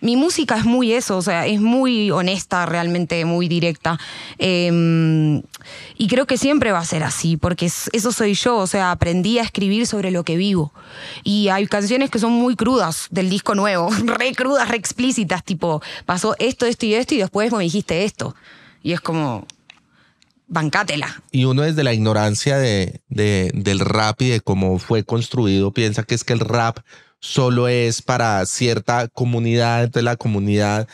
[0.00, 3.98] Mi música es muy eso, o sea, es muy honesta, realmente muy directa.
[4.38, 5.42] Eh,
[5.96, 8.90] y creo que siempre va a ser así, porque es- eso soy yo, o sea,
[8.90, 10.72] aprendí a escribir sobre lo que vivo.
[11.22, 15.82] Y hay canciones que son muy crudas del disco nuevo, re crudas, re explícitas, tipo,
[16.06, 18.34] pasó esto, esto y esto, y después me dijiste esto.
[18.82, 19.46] Y es como,
[20.48, 21.22] bancátela.
[21.30, 26.14] Y uno desde la ignorancia de- del rap y de cómo fue construido piensa que
[26.14, 26.78] es que el rap
[27.20, 30.88] solo es para cierta comunidad, entonces la comunidad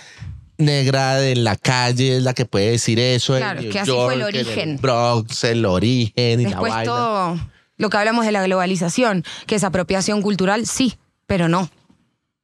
[0.58, 3.34] negra de la calle es la que puede decir eso.
[3.36, 4.78] en Claro, New que así fue el origen.
[4.80, 6.92] Bronx, el origen y Después la vaina.
[6.92, 7.40] todo
[7.76, 11.70] lo que hablamos de la globalización, que es apropiación cultural, sí, pero no.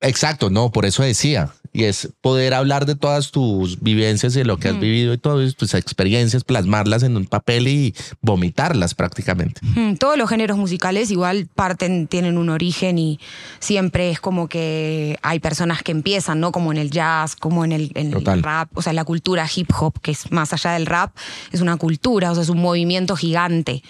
[0.00, 1.52] Exacto, no, por eso decía.
[1.72, 5.18] Y es poder hablar de todas tus vivencias y de lo que has vivido y
[5.18, 9.60] todas tus experiencias, plasmarlas en un papel y vomitarlas prácticamente.
[9.62, 13.18] Mm, Todos los géneros musicales igual parten, tienen un origen y
[13.58, 16.52] siempre es como que hay personas que empiezan, ¿no?
[16.52, 19.70] Como en el jazz, como en el, en el rap, o sea, la cultura hip
[19.78, 21.16] hop, que es más allá del rap,
[21.52, 23.82] es una cultura, o sea, es un movimiento gigante.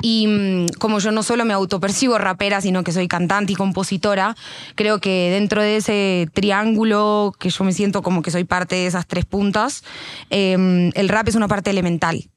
[0.00, 4.36] Y mm, como yo no solo me autopercibo rapera, sino que soy cantante y compositora,
[4.74, 8.86] creo que dentro de ese triángulo que yo me siento como que soy parte de
[8.86, 9.84] esas tres puntas,
[10.30, 12.28] eh, el rap es una parte elemental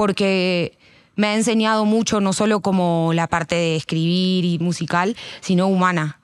[0.00, 0.78] porque
[1.16, 6.18] me ha enseñado mucho, no solo como la parte de escribir y musical, sino humana.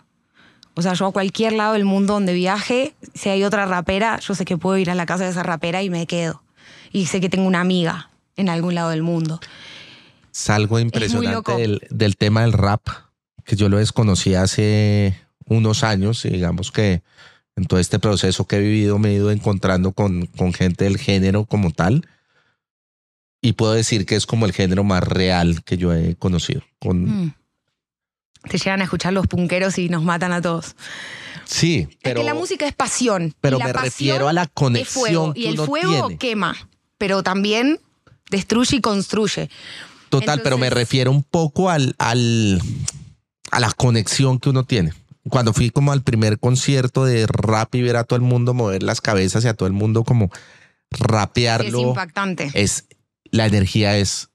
[0.73, 4.35] O sea, yo a cualquier lado del mundo donde viaje, si hay otra rapera, yo
[4.35, 6.43] sé que puedo ir a la casa de esa rapera y me quedo.
[6.91, 9.41] Y sé que tengo una amiga en algún lado del mundo.
[10.33, 10.81] Es algo loco.
[10.81, 12.89] impresionante del, del tema del rap,
[13.45, 17.03] que yo lo desconocí hace unos años y digamos que
[17.57, 20.99] en todo este proceso que he vivido me he ido encontrando con, con gente del
[20.99, 22.07] género como tal.
[23.41, 26.63] Y puedo decir que es como el género más real que yo he conocido.
[26.79, 27.35] Con, Mm.
[28.49, 30.77] Te llegan a escuchar los punqueros y nos matan a todos.
[31.45, 33.35] Sí, pero, es que la música es pasión.
[33.41, 35.35] pero me refiero a la conexión fuego.
[35.35, 36.19] que Y el uno fuego tiene.
[36.19, 36.57] quema,
[36.99, 37.81] pero también
[38.31, 39.51] destruye y construye.
[40.11, 42.61] Total, pero me refiero un poco al, al,
[43.51, 44.93] a la conexión que uno tiene.
[45.29, 48.83] Cuando fui como al primer concierto de rap y ver a todo el mundo mover
[48.83, 50.31] las cabezas y a todo el mundo como
[50.91, 52.51] Es rapearlo, impactante.
[52.55, 52.87] es,
[53.31, 54.29] la energía es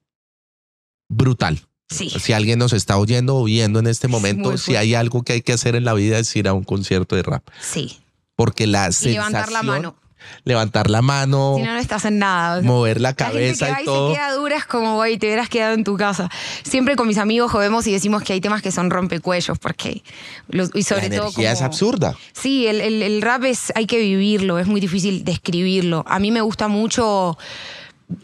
[1.09, 1.61] brutal.
[1.89, 2.09] Sí.
[2.09, 5.33] Si alguien nos está oyendo o viendo en este Es momento, si hay algo que
[5.33, 7.43] hay que hacer en la vida es ir a un concierto de rap.
[7.61, 7.99] Sí.
[8.35, 9.95] Porque la Y levantar la sensación- mano.
[10.43, 12.57] Levantar la mano, Si no, no estás en nada.
[12.57, 14.09] O sea, mover la La gente cabeza que va y y todo.
[14.09, 16.29] se queda dura es como, güey, te hubieras quedado en tu casa.
[16.63, 20.03] Siempre con mis amigos jodemos y decimos que hay temas que son rompecuellos, porque.
[20.49, 21.31] los- y sobre la todo.
[21.41, 22.15] es absurda.
[22.33, 26.03] Sí, el, el- el rap es, hay que vivirlo, es muy difícil describirlo.
[26.07, 27.37] A mí me gusta mucho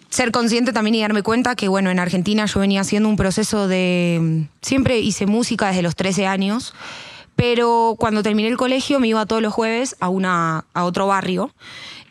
[0.10, 3.67] ser consciente también y darme cuenta que, bueno, en Argentina yo venía haciendo un proceso
[3.67, 4.45] de...
[4.62, 6.73] Siempre hice música desde los 13 años,
[7.38, 11.52] pero cuando terminé el colegio me iba todos los jueves a, una, a otro barrio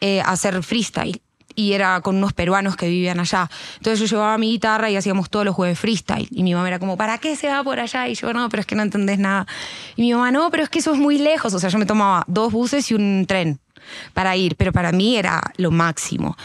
[0.01, 1.21] eh, a hacer freestyle.
[1.57, 3.51] Y era con unos peruanos que vivían allá.
[3.79, 6.29] Entonces yo llevaba mi guitarra y hacíamos todos los jueves freestyle.
[6.31, 8.07] Y mi mamá era como, ¿para qué se va por allá?
[8.09, 9.47] Y yo, no, pero es que no entendés nada.
[9.97, 11.55] Y mi mamá, no, pero es que eso es muy lejos.
[11.55, 13.59] O sea, yo me tomaba dos buses y un tren
[14.13, 16.37] para ir, pero para mí era lo máximo.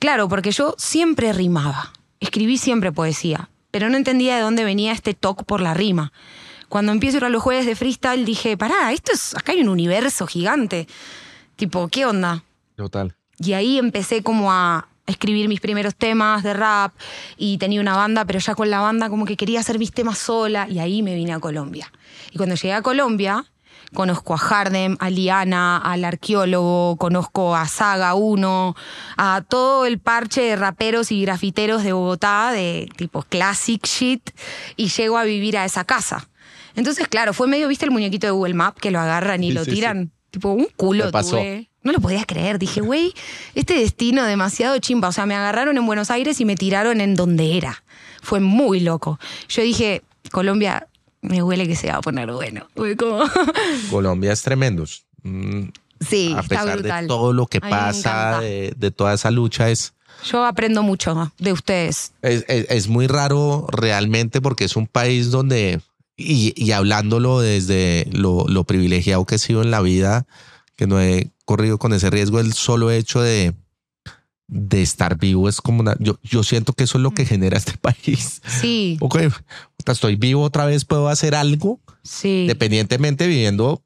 [0.00, 5.14] Claro, porque yo siempre rimaba, escribí siempre poesía, pero no entendía de dónde venía este
[5.14, 6.12] toque por la rima.
[6.68, 9.60] Cuando empiezo a ir a los jueves de freestyle dije, pará, esto es, acá hay
[9.60, 10.86] un universo gigante.
[11.56, 12.44] Tipo, ¿qué onda?
[12.76, 13.14] Total.
[13.38, 16.94] Y ahí empecé como a escribir mis primeros temas de rap
[17.36, 20.18] y tenía una banda, pero ya con la banda como que quería hacer mis temas
[20.18, 21.92] sola y ahí me vine a Colombia.
[22.32, 23.44] Y cuando llegué a Colombia,
[23.92, 28.76] conozco a Hardem, a Liana, al arqueólogo, conozco a Saga 1,
[29.16, 34.30] a todo el parche de raperos y grafiteros de Bogotá, de tipo classic shit,
[34.76, 36.28] y llego a vivir a esa casa.
[36.76, 39.54] Entonces, claro, fue medio, ¿viste el muñequito de Google Map que lo agarran y Sí,
[39.54, 39.76] lo sí, sí.
[39.76, 40.10] tiran?
[40.30, 41.32] Tipo, un culo pasó.
[41.36, 41.70] tuve.
[41.82, 42.58] No lo podía creer.
[42.58, 43.12] Dije, güey,
[43.54, 45.08] este destino demasiado chimba.
[45.08, 47.84] O sea, me agarraron en Buenos Aires y me tiraron en donde era.
[48.22, 49.20] Fue muy loco.
[49.48, 50.88] Yo dije, Colombia,
[51.20, 52.66] me huele que se va a poner bueno.
[52.98, 53.22] Como...
[53.90, 54.84] Colombia es tremendo.
[55.22, 55.64] Mm,
[56.00, 57.04] sí, a está pesar brutal.
[57.04, 61.52] de todo lo que pasa, de, de toda esa lucha, es, Yo aprendo mucho de
[61.52, 62.12] ustedes.
[62.22, 65.80] es, es- es muy raro realmente porque es un país donde,
[66.16, 70.26] y, y hablándolo desde lo, lo privilegiado que he sido en la vida,
[70.76, 73.54] que no he corrido con ese riesgo, el solo hecho de,
[74.48, 75.96] de estar vivo es como una...
[75.98, 77.14] Yo, yo siento que eso es lo Mm.
[77.14, 78.40] que genera este país.
[78.46, 79.18] Sí, Ok,
[79.86, 82.42] estoy vivo otra vez, puedo hacer algo, sí.
[82.42, 83.82] independientemente viviendo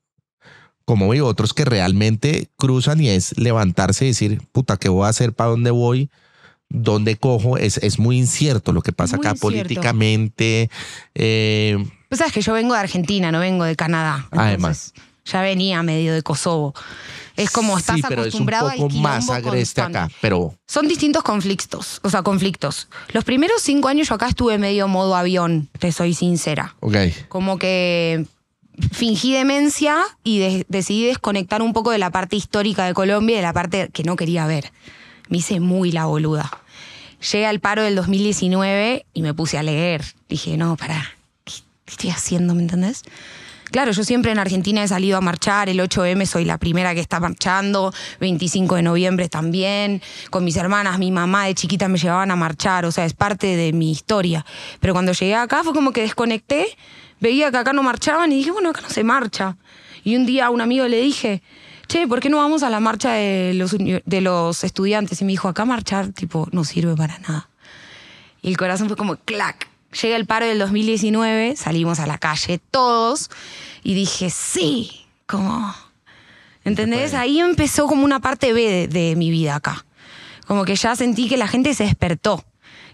[0.85, 5.09] como vivo otros que realmente cruzan y es levantarse y decir, puta, ¿qué voy a
[5.11, 5.35] hacer?
[5.35, 6.09] ¿Para dónde voy?
[6.71, 7.59] ¿Dónde cojo?
[7.59, 9.47] Es, es muy incierto lo que pasa muy acá incierto.
[9.47, 10.71] políticamente.
[11.15, 11.77] eh,
[12.09, 14.21] Pues sabes que yo vengo de Argentina, no vengo de Canadá.
[14.25, 14.93] Entonces, Además.
[15.27, 16.75] Ya venía medio de Kosovo.
[17.37, 19.99] Es como estás sí, pero es un acostumbrado poco al más agreste constante.
[19.99, 22.89] acá, pero Son distintos conflictos, o sea, conflictos.
[23.13, 26.75] Los primeros cinco años yo acá estuve medio modo avión, te soy sincera.
[26.81, 26.97] ok.
[27.29, 28.25] Como que
[28.91, 33.37] fingí demencia y de- decidí desconectar un poco de la parte histórica de Colombia y
[33.37, 34.73] de la parte que no quería ver.
[35.29, 36.51] Me hice muy la boluda.
[37.33, 40.05] Llegué al paro del 2019 y me puse a leer.
[40.29, 41.05] Dije, no, pará,
[41.89, 42.55] ¿qué, estoy haciendo?
[42.55, 43.03] ¿Me entendés?
[43.71, 47.01] Claro, yo siempre en Argentina he salido a marchar, el 8M soy la primera que
[47.01, 52.31] está marchando, 25 de noviembre también, con mis hermanas, mi mamá de chiquita me llevaban
[52.31, 54.47] a marchar, o sea, es parte de mi historia.
[54.81, 56.67] Pero cuando llegué acá fue como que desconecté,
[57.21, 59.57] veía que acá no marchaban y dije, bueno, acá no se marcha.
[60.03, 61.43] Y un día a un amigo le dije,
[61.89, 65.21] che, ¿por qué no vamos a la marcha de los, de los estudiantes?
[65.21, 67.51] Y me dijo, acá marchar, tipo, no sirve para nada.
[68.41, 69.69] Y el corazón fue como clac.
[70.03, 73.31] Llega el paro del 2019, salimos a la calle todos
[73.83, 75.75] y dije, sí, como...
[76.65, 77.15] ¿Entendés?
[77.15, 79.87] Ahí empezó como una parte B de, de mi vida acá.
[80.47, 82.45] Como que ya sentí que la gente se despertó.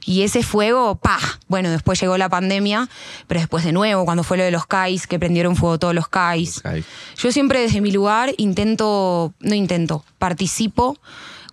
[0.07, 1.19] Y ese fuego, pa.
[1.49, 2.89] Bueno, después llegó la pandemia,
[3.27, 6.09] pero después de nuevo, cuando fue lo de los CAIs, que prendieron fuego todos los
[6.09, 6.61] CAIs.
[6.61, 6.85] CAIs.
[7.17, 10.99] Yo siempre desde mi lugar intento, no intento, participo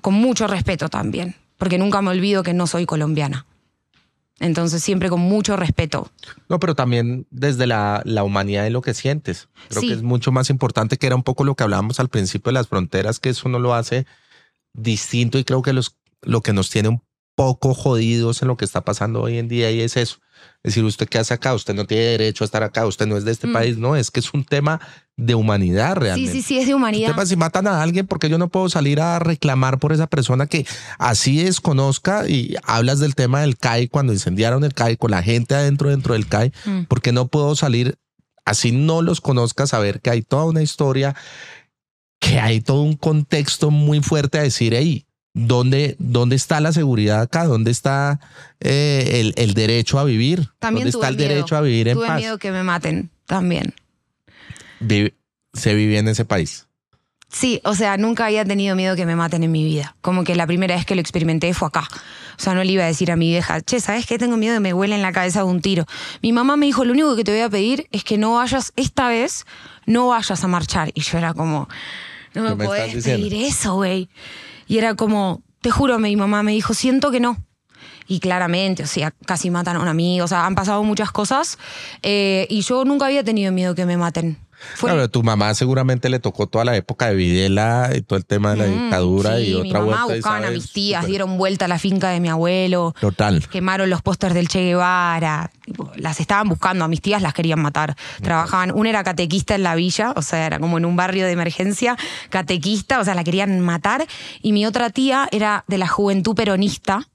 [0.01, 3.45] con mucho respeto también, porque nunca me olvido que no soy colombiana.
[4.41, 6.11] Entonces siempre con mucho respeto.
[6.49, 9.47] No, pero también desde la, la humanidad de lo que sientes.
[9.69, 9.87] Creo Sí.
[9.89, 12.55] que es mucho más importante que era un poco lo que hablábamos al principio de
[12.55, 14.05] las fronteras, que eso no lo hace
[14.73, 17.01] distinto y creo que los, lo que nos tiene un
[17.35, 20.17] poco jodidos en lo que está pasando hoy en día y es eso.
[20.63, 23.15] Es decir, usted qué hace acá, usted no tiene derecho a estar acá, usted no
[23.17, 23.53] es de este Mm.
[23.53, 24.79] país, no, es que es un tema
[25.17, 26.31] de humanidad Sí, realmente.
[26.33, 27.11] sí, sí, es de humanidad.
[27.11, 30.47] tema, si matan a alguien, porque yo no puedo salir a reclamar por esa persona
[30.47, 30.65] que
[30.97, 35.53] así desconozca y hablas del tema del CAI cuando incendiaron el CAI con la gente
[35.55, 36.81] adentro dentro del CAI, Mm.
[36.87, 37.97] porque no puedo salir
[38.43, 41.15] así no los conozca saber que hay toda una historia,
[42.19, 47.21] que hay todo un contexto muy fuerte a decir, hey, ¿dónde, dónde está la seguridad
[47.21, 47.45] acá?
[47.45, 48.19] ¿Dónde está
[48.59, 50.49] eh, el, el derecho a vivir?
[50.59, 51.29] También ¿Dónde tuve está el miedo.
[51.29, 52.17] derecho a vivir en Tuve paz?
[52.19, 53.73] miedo que me maten también.
[54.79, 55.13] Vive-
[55.53, 56.67] se vive en ese país.
[57.29, 59.95] Sí, o sea, nunca había tenido miedo que me maten en mi vida.
[60.01, 61.87] Como que la primera vez que lo experimenté fue acá.
[62.37, 64.17] O sea, no le iba a decir a mi vieja, che, ¿sabes qué?
[64.17, 65.85] Tengo miedo que me huele en la cabeza de un tiro.
[66.21, 68.73] Mi mamá me dijo, lo único que te voy a pedir es que no vayas,
[68.75, 69.45] esta vez,
[69.85, 70.91] no vayas a marchar.
[70.93, 71.69] Y yo era como,
[72.33, 74.09] no me, ¿Qué me podés pedir eso, güey.
[74.71, 77.43] Y era como, te juro, mi mamá me dijo, siento que no.
[78.07, 81.57] Y claramente, o sea, casi matan a un amigo, o sea, han pasado muchas cosas.
[82.03, 84.37] eh, y yo nunca había tenido miedo que me maten.
[84.75, 88.25] Fue Claro, tu mamá seguramente le tocó toda la época de Videla y todo el
[88.25, 90.15] tema de la Mm, dictadura sí, y otra mi mamá vuelta.
[90.15, 93.47] buscaban a mis tías, dieron vuelta a la finca de mi abuelo, Total.
[93.49, 95.51] quemaron los pósters del Che Guevara,
[95.95, 97.95] las estaban buscando, a mis tías las querían matar.
[98.21, 101.31] Trabajaban, una era catequista en la villa, o sea, era como en un barrio de
[101.31, 101.97] emergencia,
[102.29, 104.05] catequista, o sea, la querían matar,
[104.41, 107.07] y mi otra tía era de la juventud peronista,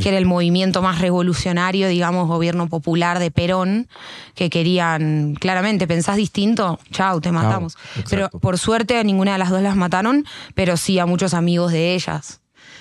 [0.00, 3.88] que era el movimiento más revolucionario, digamos, gobierno popular de Perón,
[4.34, 7.76] que querían, claramente, pensás distinto, chau, te matamos.
[8.08, 11.72] Pero por suerte a ninguna de las dos las mataron, pero sí a muchos amigos
[11.72, 12.40] de ellas.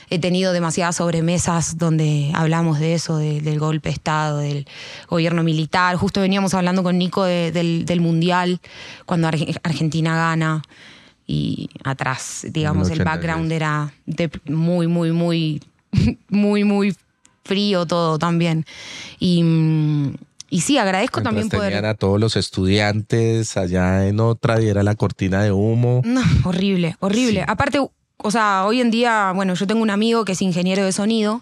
[0.09, 4.67] He tenido demasiadas sobremesas donde hablamos de eso, de- del golpe de Estado, del
[5.09, 5.95] gobierno militar.
[5.95, 8.59] Justo veníamos hablando con Nico de- del, del Mundial,
[9.05, 10.61] cuando Arge- Argentina gana.
[11.25, 13.05] Y atrás, digamos, el el 86.
[13.05, 15.61] background era de- muy, muy, muy
[16.29, 16.95] muy, muy
[17.45, 18.65] frío todo también.
[19.19, 20.13] Y, mm,
[20.53, 21.73] y sí, agradezco Mientras también poder...
[21.73, 26.03] tenían a todos los estudiantes allá en otra y era la cortina de humo.
[26.05, 27.39] No, horrible, horrible.
[27.39, 27.45] Sí.
[27.47, 27.79] Aparte,
[28.17, 31.41] o sea, hoy en día, bueno, yo tengo un amigo que es ingeniero de sonido,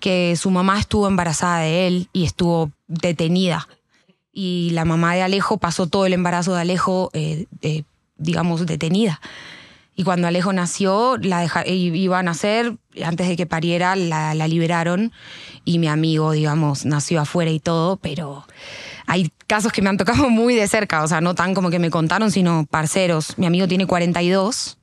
[0.00, 3.68] que su mamá estuvo embarazada de él y estuvo detenida.
[4.34, 7.84] Y la mamá de Alejo pasó todo el embarazo de Alejo, eh, eh,
[8.18, 9.18] digamos, detenida.
[9.94, 15.12] Y cuando Alejo nació, la iba a nacer, antes de que pariera, la, la liberaron.
[15.64, 18.46] Y mi amigo, digamos, nació afuera y todo, pero
[19.06, 21.78] hay casos que me han tocado muy de cerca, o sea, no tan como que
[21.78, 23.36] me contaron, sino parceros.
[23.38, 24.78] Mi amigo tiene 42,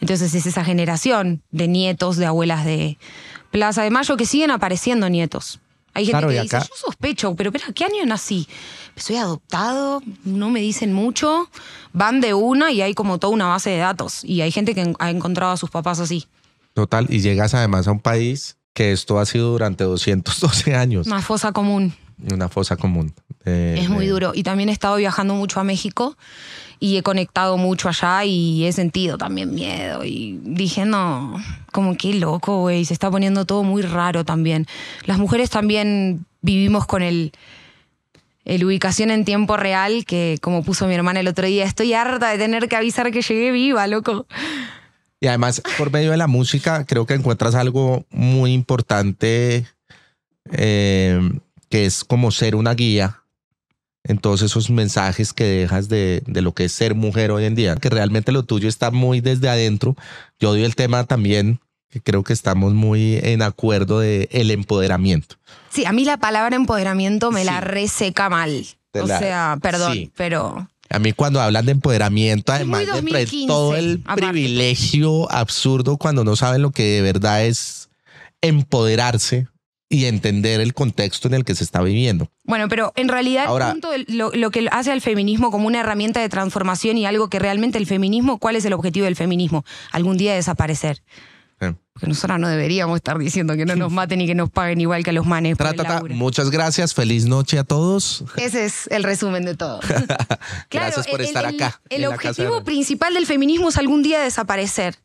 [0.00, 2.98] entonces es esa generación de nietos, de abuelas de
[3.50, 5.60] Plaza de Mayo que siguen apareciendo nietos.
[5.96, 8.46] Hay gente Claro, que dice, acá- yo sospecho, pero espera, ¿qué año nací?
[8.96, 11.48] Soy adoptado, no me dicen mucho,
[11.92, 14.22] van de una y hay como toda una base de datos.
[14.24, 16.26] Y hay gente que ha encontrado a sus papás así.
[16.74, 17.06] Total.
[17.08, 21.06] Y llegas además a un país que esto ha sido durante 212 años.
[21.06, 21.94] Una fosa común.
[22.32, 23.14] Una fosa común.
[23.44, 24.32] Eh, Es muy eh, duro.
[24.34, 26.16] Y también he estado viajando mucho a México
[26.78, 30.04] y he conectado mucho allá y he sentido también miedo.
[30.04, 32.84] Y dije, no, como qué loco, güey.
[32.84, 34.66] Se está poniendo todo muy raro también.
[35.04, 37.32] Las mujeres también vivimos con el,
[38.44, 42.28] el ubicación en tiempo real, que como puso mi hermana el otro día, estoy harta
[42.30, 44.26] de tener que avisar que llegué viva, loco.
[45.20, 49.66] Y además, por medio de la música, creo que encuentras algo muy importante,
[50.52, 51.20] eh,
[51.70, 53.22] que es como ser una guía
[54.08, 57.54] en todos esos mensajes que dejas de, de lo que es ser mujer hoy en
[57.54, 59.96] día, que realmente lo tuyo está muy desde adentro.
[60.40, 65.36] Yo doy el tema también, que creo que estamos muy en acuerdo de el empoderamiento.
[65.70, 67.64] Sí, a mí la palabra empoderamiento me la Sí.
[67.64, 68.66] reseca mal.
[68.92, 70.10] Te O la- sea, perdón, sí.
[70.16, 70.68] pero...
[70.88, 74.22] A mí cuando hablan de empoderamiento, además de traer 2015, todo el aparte.
[74.28, 77.88] privilegio absurdo cuando no saben lo que de verdad es
[78.40, 79.48] empoderarse
[79.88, 82.28] y entender el contexto en el que se está viviendo.
[82.44, 85.66] Bueno, pero en realidad el Ahora- punto del- lo, lo que hace al feminismo como
[85.68, 89.14] una herramienta de transformación y algo que realmente el feminismo, ¿cuál es el objetivo del
[89.16, 89.64] feminismo?
[89.92, 91.02] Algún día desaparecer.
[91.60, 91.72] Eh.
[91.94, 95.02] Porque nosotros no deberíamos estar diciendo que no nos maten y que nos paguen igual
[95.04, 95.56] que a los manes.
[95.58, 98.24] el muchas gracias, feliz noche a todos.
[98.36, 99.80] Ese es el resumen de todo.
[100.70, 104.20] Gracias por el- estar el- acá, El, casa objetivo principal del feminismo es algún día
[104.20, 104.96] desaparecer.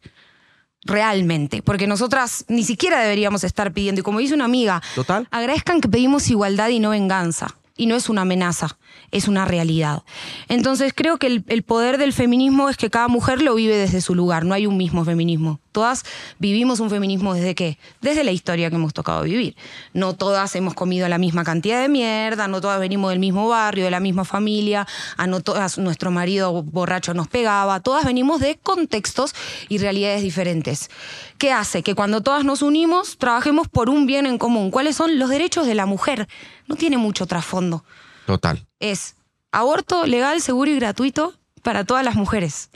[0.83, 1.61] Realmente.
[1.61, 4.01] Porque nosotras ni siquiera deberíamos estar pidiendo.
[4.01, 5.27] Y como dice una amiga, Total.
[5.31, 7.55] agradezcan que pedimos igualdad y no venganza.
[7.77, 8.77] Y no es una amenaza,
[9.11, 10.03] es una realidad.
[10.47, 14.15] Entonces creo que el, poder del feminismo es que cada mujer lo vive desde su
[14.15, 15.59] lugar, no hay un mismo feminismo.
[15.71, 16.03] Todas
[16.39, 17.77] vivimos un feminismo desde qué?
[18.01, 19.55] Desde la historia que hemos tocado vivir.
[19.93, 23.85] No todas hemos comido la misma cantidad de mierda, no todas venimos del mismo barrio,
[23.85, 28.57] de la misma familia, a no todas nuestro marido borracho nos pegaba, todas venimos de
[28.61, 29.33] contextos
[29.69, 30.89] y realidades diferentes.
[31.37, 31.83] ¿Qué hace?
[31.83, 34.71] Que cuando todas nos unimos, trabajemos por un bien en común.
[34.71, 36.27] ¿Cuáles son los derechos de la mujer?
[36.67, 37.83] No tiene mucho trasfondo.
[38.25, 38.65] Total.
[38.79, 39.15] Es
[39.51, 42.69] aborto legal, seguro y gratuito para todas las mujeres.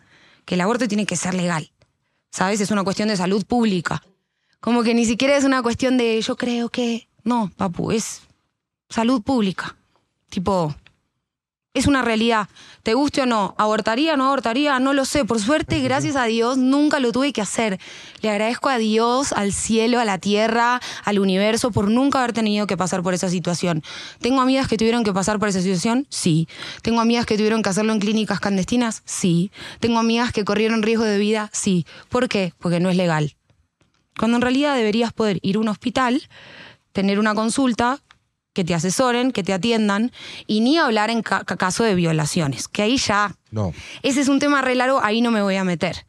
[0.45, 1.71] Que el aborto tiene que ser legal.
[2.31, 2.61] ¿Sabes?
[2.61, 4.03] Es una cuestión de salud pública.
[4.59, 7.07] Como que ni siquiera es una cuestión de yo creo que.
[7.23, 8.21] No, papu, es
[8.89, 9.75] salud pública.
[10.29, 10.75] Tipo,
[11.75, 12.47] es una realidad.
[12.81, 13.53] ¿Te guste o no?
[13.57, 14.79] ¿Abortaría no abortaría?
[14.79, 15.25] No lo sé.
[15.25, 17.79] Por suerte, gracias a Dios, nunca lo tuve que hacer.
[18.21, 22.65] Le agradezco a Dios, al cielo, a la tierra, al universo, por nunca haber tenido
[22.65, 23.83] que pasar por esa situación.
[24.21, 26.07] ¿Tengo amigas que tuvieron que pasar por esa situación?
[26.09, 26.47] Sí.
[26.81, 29.03] ¿Tengo amigas que tuvieron que hacerlo en clínicas clandestinas?
[29.05, 29.51] Sí.
[29.81, 31.49] ¿Tengo amigas que corrieron riesgo de vida?
[31.51, 31.85] Sí.
[32.09, 32.53] ¿Por qué?
[32.57, 33.35] Porque no es legal.
[34.17, 36.23] Cuando en realidad deberías poder ir a un hospital,
[36.93, 37.99] tener una consulta,
[38.55, 40.11] que te asesoren, que te atiendan,
[40.47, 43.71] y ni hablar en ca- ca- caso de violaciones, que ahí ya, No.
[44.01, 46.07] ese es un tema re largo, ahí no me voy a meter.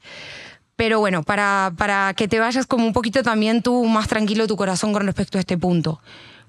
[0.77, 4.57] Pero bueno, para, para que te vayas como un poquito también tú más tranquilo tu
[4.57, 6.01] corazón con respecto a este punto.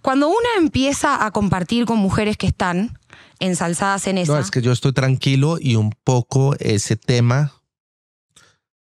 [0.01, 2.97] Cuando una empieza a compartir con mujeres que están
[3.39, 4.33] ensalzadas en esa...
[4.33, 7.53] No, es que yo estoy tranquilo y un poco ese tema,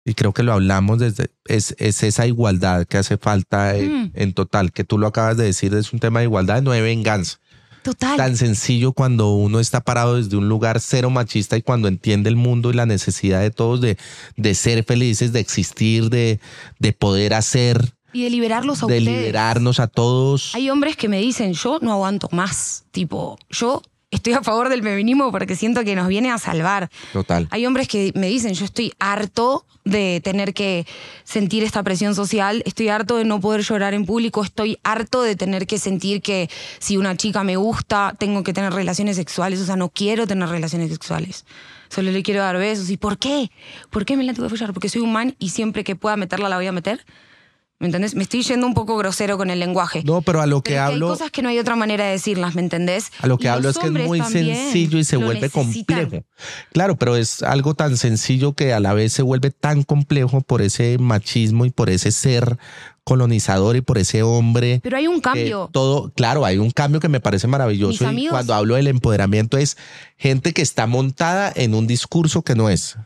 [0.06, 4.10] y creo que lo hablamos desde, es, es esa igualdad que hace falta en, Mm.
[4.14, 6.80] en total, que tú lo acabas de decir, es un tema de igualdad, no de
[6.80, 7.38] venganza.
[7.82, 8.16] Total.
[8.16, 12.34] Tan sencillo cuando uno está parado desde un lugar cero machista y cuando entiende el
[12.36, 13.96] mundo y la necesidad de todos de,
[14.36, 16.40] de ser felices, de existir, de,
[16.80, 19.18] de poder hacer, y de liberarlos a de ustedes.
[19.18, 20.54] liberarnos a todos.
[20.54, 22.86] Hay hombres que me dicen, yo no aguanto más.
[22.90, 26.90] Tipo, yo estoy a favor del feminismo porque siento que nos viene a salvar.
[27.12, 27.48] Total.
[27.50, 30.86] Hay hombres que me dicen, yo estoy harto de tener que
[31.24, 35.36] sentir esta presión social, estoy harto de no poder llorar en público, estoy harto de
[35.36, 39.64] tener que sentir que si una chica me gusta, tengo que tener relaciones sexuales, o
[39.64, 41.44] sea, no quiero tener relaciones sexuales.
[41.88, 42.90] Solo le quiero dar besos.
[42.90, 43.50] ¿Y por qué?
[43.90, 44.72] ¿Por qué me la tengo que follar?
[44.72, 47.04] Porque soy un man y siempre que pueda meterla la voy a meter.
[47.78, 48.14] ¿Me entendés?
[48.14, 50.02] Me estoy yendo un poco grosero con el lenguaje.
[50.02, 52.12] No, pero a lo que Pero hablo, hay cosas que no hay otra manera de
[52.12, 53.10] decirlas, ¿me entendés?
[53.20, 56.00] a lo que Y hablo es que es muy sencillo y se vuelve necesitan.
[56.04, 56.24] complejo.
[56.72, 60.62] Claro, pero es algo tan sencillo que a la vez se vuelve tan complejo por
[60.62, 62.56] ese machismo y por ese ser
[63.04, 64.80] colonizador y por ese hombre.
[64.82, 65.68] Pero hay un cambio.
[65.72, 67.90] todo, claro, hay un cambio que me parece maravilloso.
[67.92, 69.76] Mis y amigos- cuando hablo del empoderamiento es
[70.16, 72.96] gente que está montada en un discurso que no es.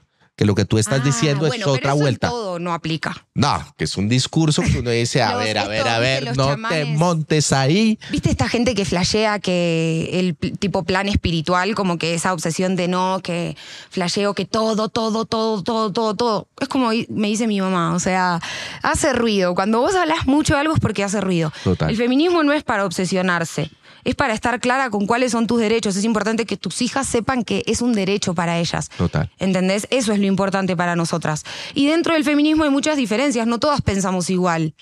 [0.41, 2.29] Que lo que tú estás Ah, diciendo bueno, es pero otra eso en vuelta.
[2.31, 3.27] todo no aplica.
[3.35, 6.57] No, que es un discurso que uno dice, a ver, a ver, a ver, no
[6.67, 7.99] te montes ahí.
[8.11, 12.89] ¿Viste esta gente que flashea que el tipo plan espiritual, como que esa obsesión de
[12.89, 13.55] no, que
[13.91, 16.49] flasheo que todo, todo, todo, todo, todo, todo?
[16.59, 18.41] Es como me dice mi mamá, o sea,
[18.83, 19.55] hace ruido.
[19.55, 21.53] Cuando vos hablas mucho de algo es porque hace ruido.
[21.63, 21.91] Total.
[21.91, 23.71] El feminismo no es para obsesionarse.
[24.05, 25.97] Es para estar clara con cuáles son tus derechos.
[25.97, 28.91] Es importante que tus hijas sepan que es un derecho para ellas.
[28.97, 29.31] Total.
[29.39, 29.87] ¿Entendés?
[29.91, 31.45] Eso es lo importante para nosotras.
[31.75, 34.75] Y dentro del feminismo hay muchas diferencias, no todas pensamos igual.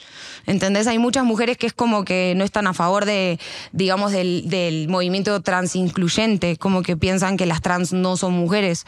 [0.46, 0.86] ¿Entendés?
[0.86, 3.38] Hay muchas mujeres que es como que no están a favor de,
[3.72, 8.86] digamos, del, del movimiento trans incluyente, como que piensan que las trans no son mujeres.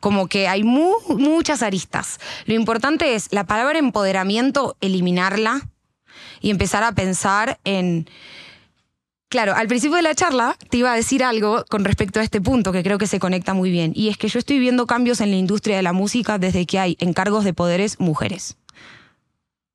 [0.00, 2.18] Como que hay mu- muchas aristas.
[2.46, 5.68] Lo importante es la palabra empoderamiento, eliminarla
[6.40, 8.08] y empezar a pensar en
[9.30, 12.40] Claro, al principio de la charla te iba a decir algo con respecto a este
[12.40, 13.92] punto que creo que se conecta muy bien.
[13.94, 16.80] Y es que yo estoy viendo cambios en la industria de la música desde que
[16.80, 18.56] hay encargos de poderes mujeres.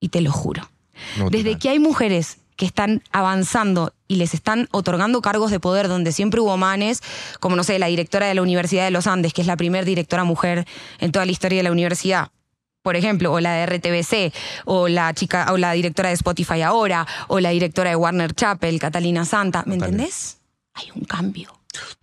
[0.01, 0.69] Y te lo juro.
[1.17, 5.87] No, Desde que hay mujeres que están avanzando y les están otorgando cargos de poder
[5.87, 7.01] donde siempre hubo manes,
[7.39, 9.85] como no sé, la directora de la Universidad de los Andes, que es la primera
[9.85, 10.67] directora mujer
[10.99, 12.29] en toda la historia de la universidad,
[12.85, 14.31] por ejemplo, o la de RTBC,
[14.65, 18.79] o la chica, o la directora de Spotify ahora, o la directora de Warner Chapel,
[18.79, 20.03] Catalina Santa, ¿me Totalmente.
[20.03, 20.37] entendés?
[20.75, 21.51] Hay un cambio.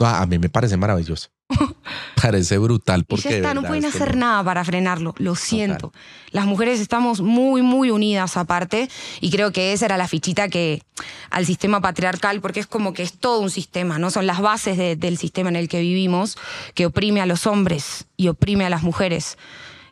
[0.01, 1.29] A mí me parece maravilloso.
[2.21, 5.35] parece brutal Y porque ya de está, no pueden que hacer nada para frenarlo, lo
[5.37, 5.93] siento.
[6.31, 8.89] Las mujeres estamos muy, muy unidas aparte
[9.21, 10.83] y creo que esa era la fichita que
[11.31, 14.11] al sistema patriarcal, porque es como que es todo un sistema, ¿no?
[14.11, 16.37] Son las bases de- del sistema en el que vivimos,
[16.75, 19.37] que oprime a los hombres y oprime a las mujeres.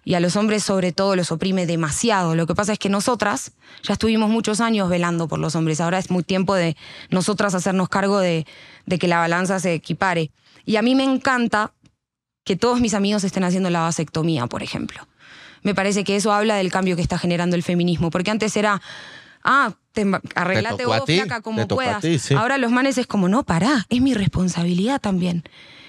[0.04, 2.34] Y a los hombres sobre todo los oprime demasiado.
[2.34, 5.80] Lo que pasa es que nosotras ya estuvimos muchos años velando por los hombres.
[5.80, 6.76] Ahora es muy tiempo de
[7.10, 8.46] nosotras hacernos cargo de,
[8.86, 10.30] de que la balanza se equipare.
[10.64, 11.72] Y a mí me encanta
[12.44, 15.06] que todos mis amigos estén haciendo la vasectomía, por ejemplo.
[15.62, 18.80] Me parece que eso habla del cambio que está generando el feminismo, porque antes era,
[19.44, 22.00] ah, te, arreglate Te vos, ti, flaca, como puedas.
[22.00, 22.34] ti, sí.
[22.34, 25.44] Ahora los manes es como, no, pará, es mi responsabilidad también.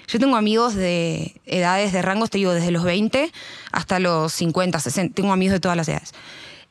[0.08, 3.32] Yo tengo amigos de edades de rangos, te digo, desde los 20
[3.72, 5.14] hasta los 50, 60.
[5.14, 6.12] Tengo amigos de todas las edades.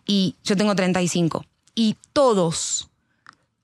[0.05, 1.45] Y yo tengo 35.
[1.73, 2.89] Y todos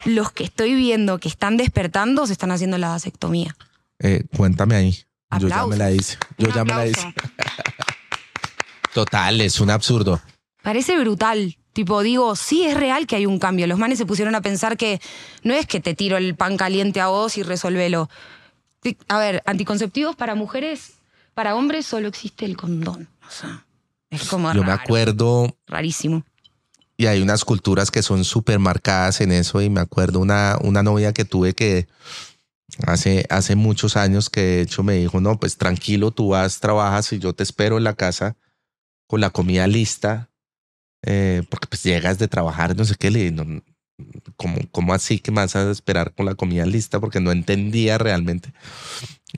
[0.06, 3.56] los que estoy viendo que están despertando se están haciendo la vasectomía.
[4.00, 4.92] Eh, cuéntame ahí.
[5.40, 5.70] Yo ya Aplausos.
[5.70, 6.18] me la hice.
[6.38, 7.14] Yo Un ya me la hice.
[8.94, 10.22] Total, es un absurdo.
[10.64, 11.58] Parece brutal.
[11.74, 13.68] Tipo, digo, sí es real que hay un cambio.
[13.68, 15.00] Los manes se pusieron a pensar que
[15.44, 18.10] no es que te tiro el pan caliente a vos y resolvelo.
[19.08, 20.94] A ver, anticonceptivos para mujeres,
[21.34, 23.08] para hombres solo existe el condón.
[23.28, 23.66] O sea,
[24.10, 26.24] es como Yo me acuerdo rarísimo.
[26.98, 30.82] y hay unas culturas que son súper marcadas en eso y me acuerdo una, una
[30.84, 31.88] novia que tuve que
[32.86, 37.12] hace, hace muchos años que de hecho me dijo, no, pues tranquilo, tú vas, trabajas
[37.14, 38.36] y yo te espero en la casa
[39.08, 40.30] con la comida lista,
[41.04, 43.62] eh, porque pues llegas de trabajar, no sé qué, le no,
[44.36, 47.00] ¿cómo, ¿cómo así que vas a esperar con la comida lista?
[47.00, 48.54] Porque no entendía realmente.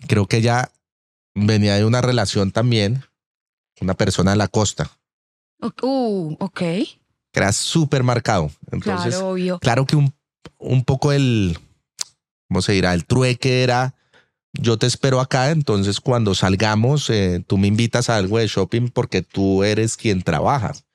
[0.07, 0.71] Creo que ella
[1.35, 3.03] venía de una relación también,
[3.81, 4.91] una persona de la costa,
[5.81, 6.57] Uh, ok.
[6.59, 6.89] que
[7.33, 8.49] era súper marcado.
[8.71, 9.59] Entonces, claro, obvio.
[9.59, 10.13] claro que un,
[10.57, 11.57] un poco el,
[12.47, 12.93] ¿cómo se dirá?
[12.93, 13.93] El trueque era,
[14.53, 18.87] yo te espero acá, entonces cuando salgamos, eh, tú me invitas a algo de shopping
[18.89, 20.85] porque tú eres quien trabajas.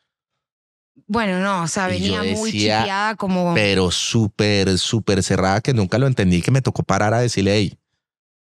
[1.07, 3.55] Bueno, no, o sea, venía muy chipeada como.
[3.55, 7.79] Pero súper, súper cerrada que nunca lo entendí, que me tocó parar a decirle, hey,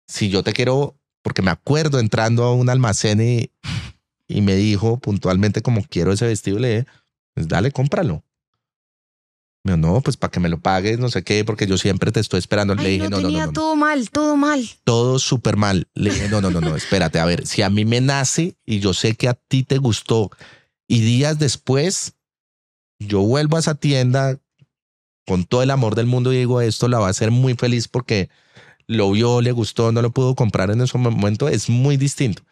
[0.07, 3.51] si yo te quiero, porque me acuerdo entrando a un almacén y,
[4.27, 6.87] y me dijo puntualmente como quiero ese vestido, le dije,
[7.33, 8.23] pues dale, cómpralo.
[9.63, 12.11] Me dijo, no, pues para que me lo pagues, no sé qué, porque yo siempre
[12.11, 12.73] te estoy esperando.
[12.77, 14.67] Ay, le dije, no, no, no, tenía no, no, todo mal, todo mal.
[14.83, 15.87] todo súper mal.
[15.93, 18.79] Le dije, no, no, no, no, espérate, a ver, si a mí me nace y
[18.79, 20.31] yo sé que a ti te gustó
[20.87, 22.13] y días después
[22.99, 24.39] yo vuelvo a esa tienda
[25.25, 27.87] con todo el amor del mundo y digo, esto la va a hacer muy feliz
[27.87, 28.29] porque
[28.87, 32.43] lo vio, le gustó, no lo pudo comprar en ese momento, es muy distinto.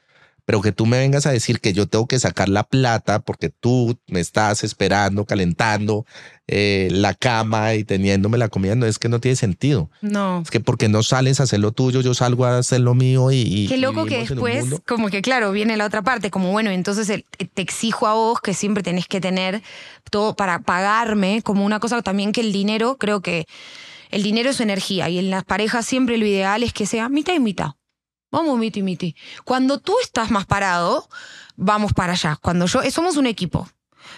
[0.45, 3.49] Pero que tú me vengas a decir que yo tengo que sacar la plata porque
[3.49, 6.05] tú me estás esperando, calentando
[6.47, 9.89] eh, la cama y teniéndome la comida, no es que no tiene sentido.
[10.01, 10.41] No.
[10.43, 13.31] Es que porque no sales a hacer lo tuyo, yo salgo a hacer lo mío
[13.31, 13.37] y...
[13.37, 17.09] y Qué loco que después, como que claro, viene la otra parte, como bueno, entonces
[17.09, 19.63] el- te exijo a vos que siempre tenés que tener
[20.11, 23.45] todo para pagarme, como una cosa también que el dinero, creo que
[24.11, 27.33] el dinero es energía y en las parejas siempre lo ideal es que sea mitad
[27.33, 27.71] y mitad.
[28.35, 29.15] Vamos miti miti.
[29.45, 31.07] Cuando tú estás más parado,
[31.55, 32.35] vamos para allá.
[32.35, 33.69] Cuando yo, eh, somos un equipo.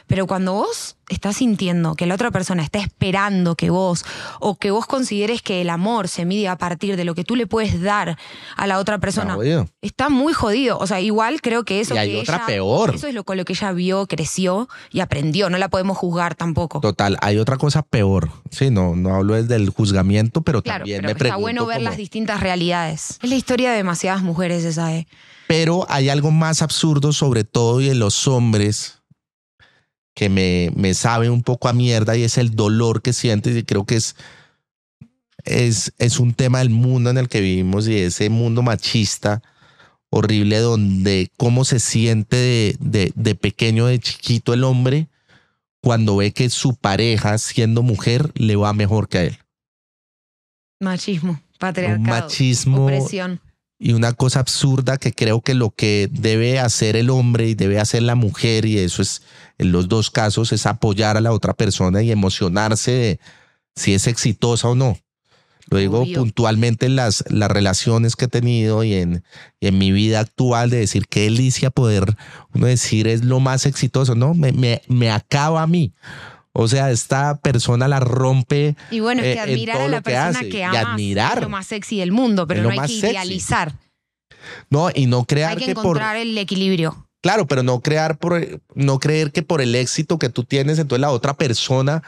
[0.08, 4.04] Pero cuando vos estás sintiendo que la otra persona está esperando que vos,
[4.40, 7.36] o que vos consideres que el amor se mide a partir de lo que tú
[7.38, 8.18] le puedes dar
[8.58, 9.68] a la otra persona, jodido.
[9.82, 10.78] está muy jodido.
[10.80, 12.96] O sea, igual creo que eso Y hay que otra ella- peor.
[12.96, 15.50] Eso es lo con lo que ella vio, creció y aprendió.
[15.50, 16.82] No la podemos juzgar tampoco.
[16.82, 18.30] Total, hay otra cosa peor.
[18.52, 21.66] Sí, no, no hablo desde el juzgamiento, pero Claro, también pero me está pregunto bueno
[21.66, 23.20] ver las distintas realidades.
[23.22, 25.08] Es la historia de demasiadas mujeres esa, ¿eh?
[25.48, 28.97] Pero hay algo más absurdo, sobre todo y en los hombres,
[30.18, 33.62] que me, me sabe un poco a mierda y es el dolor que sientes y
[33.62, 34.16] creo que es,
[35.44, 39.44] es, es un tema del mundo en el que vivimos y ese mundo machista
[40.10, 45.08] horrible donde cómo se siente de, de, de pequeño, de chiquito el hombre
[45.82, 49.38] cuando ve que su pareja, siendo mujer, le va mejor que a él.
[50.80, 53.40] Machismo, patriarcado, Un machismo opresión.
[53.80, 57.80] Y una cosa absurda que creo que lo que debe hacer el hombre y debe
[57.80, 59.22] hacer la mujer, y eso es
[59.58, 63.20] en los dos casos, es apoyar a la otra persona y emocionarse de
[63.76, 64.98] si es exitosa o no.
[65.70, 66.20] Lo digo Obvio.
[66.20, 69.24] puntualmente en las, las relaciones que he tenido y en,
[69.60, 72.16] y en mi vida actual de decir qué delicia poder
[72.54, 74.34] uno decir es lo más exitoso, ¿no?
[74.34, 75.94] Me, me, me acaba a mí.
[76.60, 78.76] O sea, esta persona la rompe.
[78.90, 81.38] Y bueno, es eh, que en admirar a la que persona que Y amas admirar.
[81.38, 83.08] es lo más sexy del mundo, pero no hay que sexy.
[83.10, 83.76] idealizar.
[84.72, 87.08] No, y no crear Hay que que por, encontrar el equilibrio.
[87.22, 91.02] Claro, pero no crear por, no creer que por el éxito que tú tienes, entonces
[91.02, 92.02] la otra persona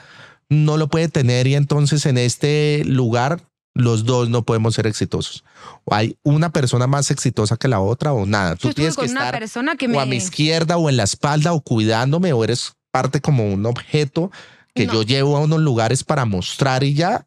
[0.50, 3.41] no lo puede tener y entonces en este lugar
[3.76, 5.43] los dos no podemos ser exitosos.
[5.86, 8.56] O hay una persona más exitosa que la otra o nada.
[8.56, 10.00] Yo Tú tienes que una estar persona que o me...
[10.00, 14.32] a mi izquierda o en la espalda o cuidándome o eres parte como un objeto
[14.74, 14.94] que No.
[14.94, 17.26] yo llevo a unos lugares para mostrar y ya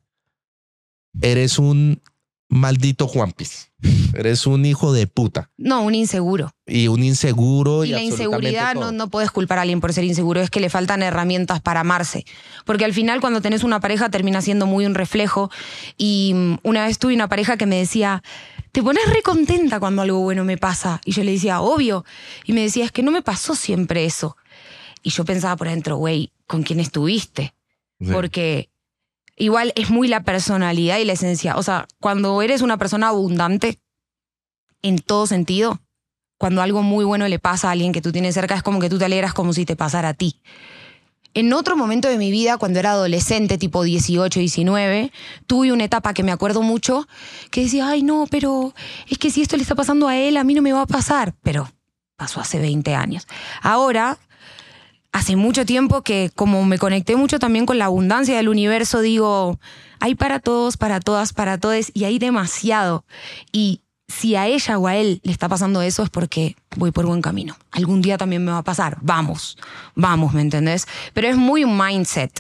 [1.21, 2.01] eres un
[2.49, 3.71] maldito Juanpis.
[4.15, 6.53] Eres un hijo de puta No, un inseguro.
[6.67, 10.05] y un inseguro y, Y la inseguridad no, no puedes culpar a alguien por ser
[10.05, 12.25] inseguro, es que le faltan herramientas para amarse.
[12.67, 15.51] Porque al final cuando tenés una pareja termina siendo muy un reflejo.
[15.97, 18.23] Y mm, una vez tuve una pareja que me decía,
[18.71, 21.01] te pones re contenta cuando algo bueno me pasa.
[21.07, 22.05] Y yo le decía, obvio.
[22.45, 24.37] Y me decía, es que no me pasó siempre eso.
[25.03, 27.55] Y yo pensaba por dentro, güey, ¿con quién estuviste?
[28.00, 28.11] Sí.
[28.12, 28.70] Porque
[29.36, 31.57] igual es muy la personalidad y la esencia.
[31.57, 33.80] O sea, cuando eres una persona abundante,
[34.82, 35.80] en todo sentido,
[36.38, 38.88] cuando algo muy bueno le pasa a alguien que tú tienes cerca, es como que
[38.88, 40.40] tú te alegras como si te pasara a ti.
[41.34, 45.12] En otro momento de mi vida, cuando era adolescente, tipo 18, 19,
[45.46, 47.07] tuve una etapa que me acuerdo mucho,
[47.50, 48.74] que decía, ay no, pero
[49.09, 50.86] es que si esto le está pasando a él, a mí no me va a
[50.86, 51.34] pasar.
[51.42, 51.70] Pero
[52.16, 53.26] pasó hace 20 años.
[53.62, 54.18] Ahora,
[55.13, 59.61] hace mucho tiempo que como me conecté mucho también con la abundancia del universo, digo,
[60.01, 63.05] hay para todos, para todas, para todos, y hay demasiado.
[63.53, 67.07] Y si a ella o a él le está pasando eso es porque voy por
[67.07, 67.57] buen camino.
[67.71, 68.99] Algún día también me va a pasar.
[69.01, 69.57] Vamos,
[69.95, 70.87] vamos, ¿me entendés?
[71.15, 72.33] Pero es muy un mindset.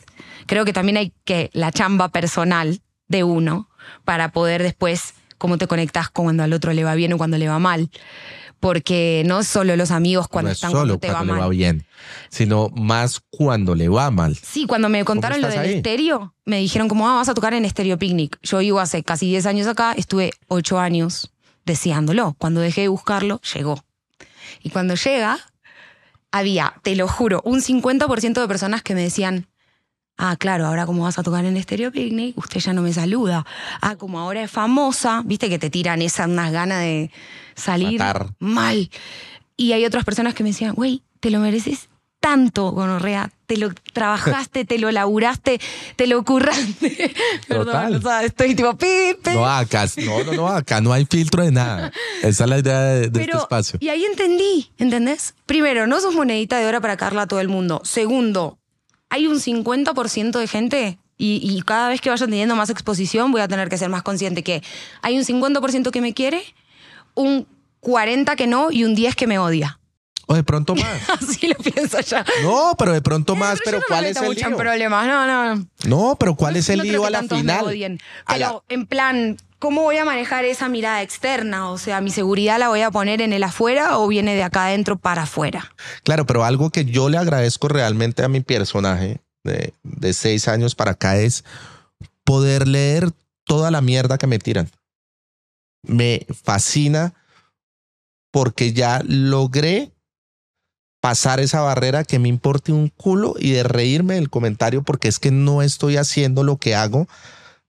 [0.46, 3.68] Creo que también hay que la chamba personal de uno
[4.04, 7.38] para poder después cómo te conectas con cuando al otro le va bien o cuando
[7.38, 7.90] le va mal.
[8.62, 11.34] Porque no solo los amigos cuando no es están solo cuando te va mal.
[11.34, 11.84] le va bien,
[12.28, 14.36] sino más cuando le va mal.
[14.36, 15.74] Sí, cuando me contaron lo del ahí?
[15.74, 18.38] estéreo, me dijeron como, ah, vas a tocar en Estéreo Picnic.
[18.40, 21.32] Yo vivo hace casi 10 años acá, estuve 8 años
[21.64, 22.36] deseándolo.
[22.38, 23.82] Cuando dejé de buscarlo, llegó.
[24.62, 25.40] Y cuando llega,
[26.30, 29.48] había, te lo juro, un 50% de personas que me decían,
[30.16, 33.44] ah, claro, ahora como vas a tocar en Estéreo Picnic, usted ya no me saluda.
[33.80, 37.10] Ah, como ahora es famosa, viste que te tiran esas unas ganas de
[37.54, 38.30] salir Matar.
[38.38, 38.90] mal.
[39.56, 41.88] Y hay otras personas que me decían, güey, te lo mereces
[42.20, 43.30] tanto, gonorrea.
[43.46, 45.60] Te lo trabajaste, te lo laburaste,
[45.96, 47.12] te lo curraste.
[47.48, 47.94] Perdón, Total.
[47.96, 49.30] o sea, estoy tipo, pi, pi.
[49.30, 51.92] No, acá, no, no, no, acá no hay filtro de nada.
[52.22, 53.78] Esa es la idea de, de este espacio.
[53.82, 55.34] y ahí entendí, ¿entendés?
[55.46, 57.82] Primero, no sos monedita de oro para carla a todo el mundo.
[57.84, 58.58] Segundo,
[59.12, 63.42] hay un 50% de gente, y, y cada vez que vaya teniendo más exposición voy
[63.42, 64.62] a tener que ser más consciente que
[65.02, 66.42] hay un 50% que me quiere,
[67.14, 67.46] un
[67.82, 69.78] 40% que no y un 10% que me odia.
[70.26, 70.86] O de pronto más.
[71.20, 72.24] Así lo pienso ya.
[72.42, 74.56] No, pero de pronto más, yo pero no me ¿cuál es meto el lío?
[74.56, 75.66] problemas, no, no.
[75.84, 77.64] No, pero ¿cuál es el No lío a la me final?
[78.26, 81.70] Pero la- en plan, ¿cómo voy a manejar esa mirada externa?
[81.70, 84.66] O sea, ¿mi seguridad la voy a poner en el afuera o viene de acá
[84.66, 85.72] adentro para afuera?
[86.02, 90.74] Claro, pero algo que yo le agradezco realmente a mi personaje de, de seis años
[90.74, 91.44] para acá es
[92.24, 93.12] poder leer
[93.44, 94.68] toda la mierda que me tiran.
[95.84, 97.14] Me fascina
[98.32, 99.92] porque ya logré
[101.00, 105.20] pasar esa barrera que me importe un culo y de reírme del comentario porque es
[105.20, 107.06] que no estoy haciendo lo que hago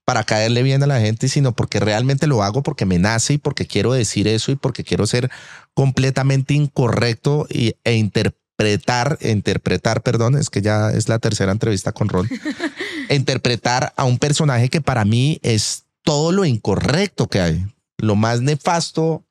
[0.06, 3.38] para caerle bien a la gente, sino porque realmente lo hago porque me nace y
[3.38, 5.32] porque quiero decir eso y porque quiero ser
[5.74, 12.10] completamente incorrecto y, e interpretar, interpretar, perdón, es que ya es la tercera entrevista con
[12.10, 12.30] Ron,
[13.10, 17.66] interpretar a un personaje que para mí es todo lo incorrecto que hay,
[17.98, 19.24] lo más nefasto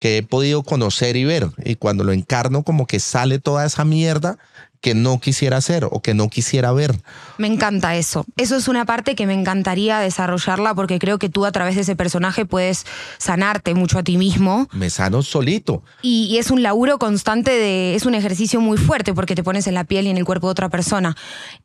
[0.00, 1.50] que he podido conocer y ver.
[1.64, 4.38] Y cuando lo encarno, como que sale toda esa mierda
[4.80, 6.94] que no quisiera hacer o que no quisiera ver.
[7.36, 8.24] Me encanta eso.
[8.36, 11.82] Eso es una parte que me encantaría desarrollarla porque creo que tú a través de
[11.82, 12.86] ese personaje puedes
[13.18, 14.68] sanarte mucho a ti mismo.
[14.72, 15.82] Me sano solito.
[16.02, 19.66] Y, y es un laburo constante de, es un ejercicio muy fuerte porque te pones
[19.66, 21.16] en la piel y en el cuerpo de otra persona.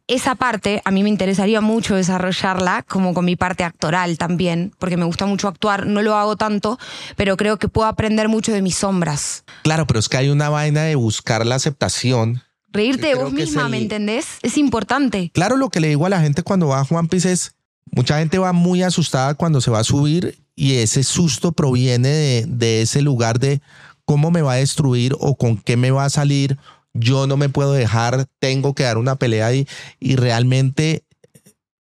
[0.07, 4.97] Esa parte a mí me interesaría mucho desarrollarla como con mi parte actoral también, porque
[4.97, 6.78] me gusta mucho actuar, no lo hago tanto,
[7.16, 9.43] pero creo que puedo aprender mucho de mis sombras.
[9.64, 12.43] Claro, pero es que hay una vaina de buscar la aceptación
[12.74, 14.26] Reírte de vos misma, el- ¿me entendés?
[14.41, 15.30] Es importante.
[15.34, 17.55] Claro, lo que le digo a la gente cuando va a Juan Piz es,
[17.91, 22.45] mucha gente va muy asustada cuando se va a subir y ese susto proviene de,
[22.47, 23.61] de ese lugar de
[24.05, 26.57] cómo me va a destruir o con qué me va a salir.
[26.93, 29.67] Yo no me puedo dejar, tengo que dar una pelea ahí
[29.99, 31.03] y realmente,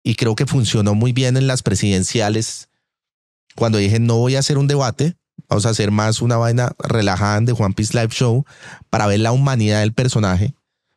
[0.05, 2.69] y creo que funcionó muy bien en las presidenciales,
[3.57, 5.17] cuando dije no voy a hacer un debate,
[5.49, 8.45] vamos a hacer más una vaina relajada de Juan Piz Live Show
[8.91, 10.55] para ver la humanidad del personaje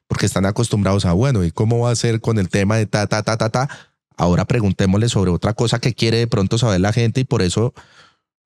[0.08, 3.08] porque están acostumbrados a, bueno, ¿y cómo va a ser con el tema de ta,
[3.08, 3.70] ta, ta, ta, ta?
[4.18, 7.74] Ahora preguntémosle sobre otra cosa que quiere de pronto saber la gente y por eso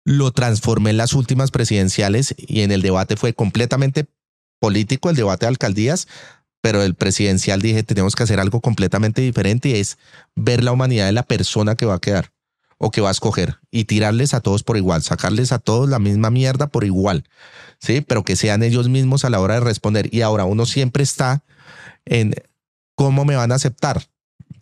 [0.05, 4.07] lo transformé en las últimas presidenciales y en el debate fue completamente
[4.59, 6.07] político, el debate de alcaldías,
[6.61, 9.97] pero el presidencial dije, tenemos que hacer algo completamente diferente y es
[10.35, 12.31] ver la humanidad de la persona que va a quedar
[12.77, 15.99] o que va a escoger y tirarles a todos por igual, sacarles a todos la
[15.99, 17.25] misma mierda por igual,
[17.79, 18.01] ¿sí?
[18.01, 20.13] Pero que sean ellos mismos a la hora de responder.
[20.13, 21.43] Y ahora uno siempre está
[22.05, 22.33] en
[22.95, 24.05] cómo me van a aceptar,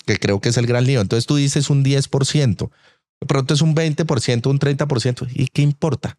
[0.06, 1.02] que creo que es el gran lío.
[1.02, 2.70] Entonces tú dices un 10%,
[3.20, 6.18] de pronto es un 20%, un 30%, ¿y qué importa?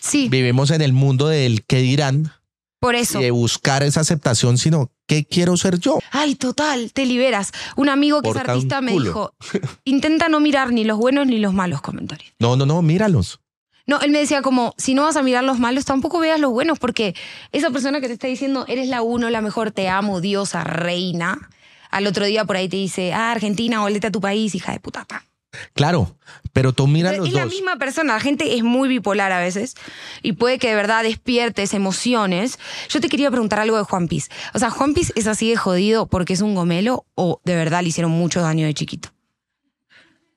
[0.00, 2.32] Sí, Vivimos en el mundo del qué dirán
[2.78, 3.18] por eso.
[3.18, 5.98] y de buscar esa aceptación, sino qué quiero ser yo.
[6.12, 7.52] Ay, total, te liberas.
[7.74, 9.32] Un amigo que es Porta artista me dijo,
[9.84, 12.32] intenta no mirar ni los buenos ni los malos comentarios.
[12.38, 13.40] No, no, no, míralos.
[13.86, 16.50] No, él me decía como, si no vas a mirar los malos, tampoco veas los
[16.50, 17.14] buenos, porque
[17.52, 21.48] esa persona que te está diciendo, eres la uno, la mejor, te amo, diosa, reina,
[21.90, 24.80] al otro día por ahí te dice, ah, Argentina, volvete a tu país, hija de
[24.80, 25.04] puta.
[25.04, 25.24] pa.
[25.72, 26.16] Claro,
[26.52, 27.52] pero tú mira es los la dos.
[27.52, 29.74] misma persona, la gente es muy bipolar a veces
[30.22, 32.58] y puede que de verdad despiertes emociones.
[32.90, 34.28] Yo te quería preguntar algo de Juan Piz.
[34.52, 37.82] O sea, ¿Juan Piz es así de jodido porque es un gomelo o de verdad
[37.82, 39.10] le hicieron mucho daño de chiquito?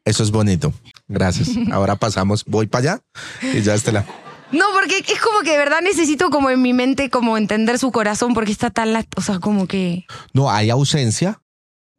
[0.06, 0.74] Eso es bonito.
[1.10, 1.50] Gracias.
[1.72, 3.04] Ahora pasamos, voy para allá
[3.42, 4.06] y ya está la.
[4.52, 7.92] No, porque es como que de verdad necesito como en mi mente como entender su
[7.92, 11.42] corazón porque está tan, o sea, como que No, hay ausencia.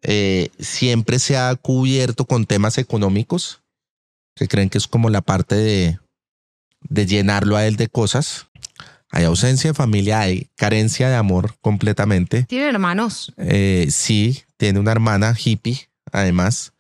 [0.02, 3.60] Eh, siempre se ha cubierto con temas económicos,
[4.34, 5.98] que creen que es como la parte de,
[6.88, 8.46] de llenarlo a él de cosas.
[9.10, 12.44] Hay ausencia de familia, hay carencia de amor completamente.
[12.44, 13.32] tiene hermanos.
[13.36, 16.72] Eh, sí, tiene una hermana hippie, además.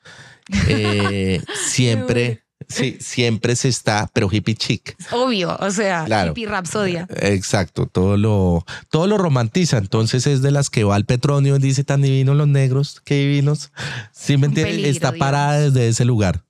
[0.68, 4.96] Eh, siempre, sí, siempre se está, pero hippie chic.
[5.12, 6.30] Obvio, o sea, Claro.
[6.32, 7.06] hippie rapsodia.
[7.16, 9.78] Exacto, todo lo, todo lo romantiza.
[9.78, 13.14] Entonces es de las que va al Petronio y dice tan divinos los negros, qué
[13.16, 13.72] divinos.
[14.12, 14.84] Sí, me entiendes.
[14.96, 16.44] Está parada desde ese lugar.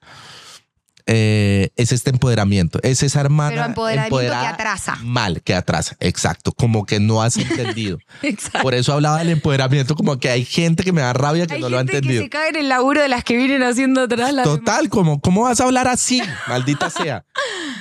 [1.12, 4.96] Eh, es este empoderamiento, es esa hermana Pero empoderamiento que atrasa.
[5.02, 7.98] Mal, que atrasa, exacto, como que no has entendido.
[8.22, 8.60] Exacto.
[8.62, 11.60] Por eso hablaba del empoderamiento, como que hay gente que me da rabia que Hay
[11.60, 12.22] no lo ha gente que entendido.
[12.22, 14.32] se cae en el laburo de las que vienen haciendo atrás.
[14.32, 16.22] las Total, como, ¿cómo vas a hablar así?
[16.46, 17.24] Maldita sea.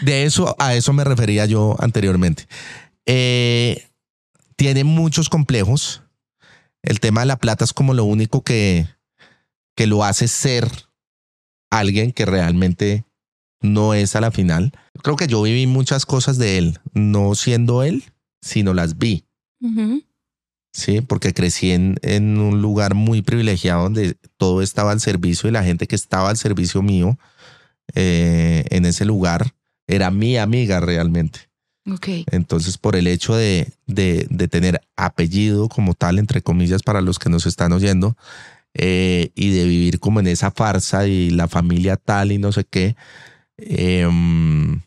[0.01, 2.47] De eso, a eso me refería yo anteriormente.
[3.05, 3.91] Eh,
[4.55, 6.01] tiene muchos complejos.
[6.81, 8.87] El tema de la plata es como lo único que,
[9.75, 10.67] que lo hace ser
[11.69, 13.03] alguien que realmente
[13.61, 14.71] no es a la final.
[15.03, 18.03] Creo que yo viví muchas cosas de él, no siendo él,
[18.41, 19.25] sino las vi.
[20.71, 25.51] Sí, porque crecí en, en un lugar muy privilegiado donde todo estaba al servicio y
[25.51, 27.17] la gente que estaba al servicio mío
[27.95, 29.53] eh, en ese lugar
[29.87, 31.49] era mi amiga realmente.
[31.91, 32.07] Ok.
[32.31, 37.17] Entonces, por el hecho de, de, de tener apellido como tal, entre comillas, para los
[37.17, 38.15] que nos están oyendo,
[38.75, 42.65] eh, y de vivir como en esa farsa y la familia tal y no sé
[42.65, 42.95] qué,
[43.61, 44.81] Em,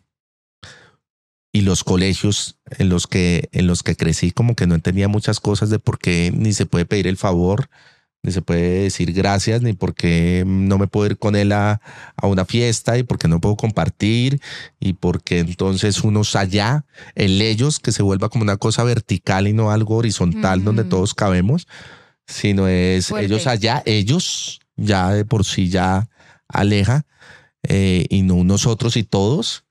[1.53, 5.39] y los colegios en los que en los que crecí como que no entendía muchas
[5.39, 7.69] cosas de por qué ni se puede pedir el favor
[8.23, 11.81] ni se puede decir gracias, ni por qué no me puedo ir con él a,
[12.23, 14.41] una fiesta y por qué no puedo compartir
[14.79, 16.85] y porque entonces unos allá,
[17.17, 21.15] el ellos, que se vuelva como una cosa vertical y no algo horizontal donde todos
[21.15, 21.67] cabemos,
[22.27, 26.09] sino es ellos allá, ellos ya de por sí ya
[26.47, 27.05] aleja
[27.63, 29.65] eh, y no nosotros y todos.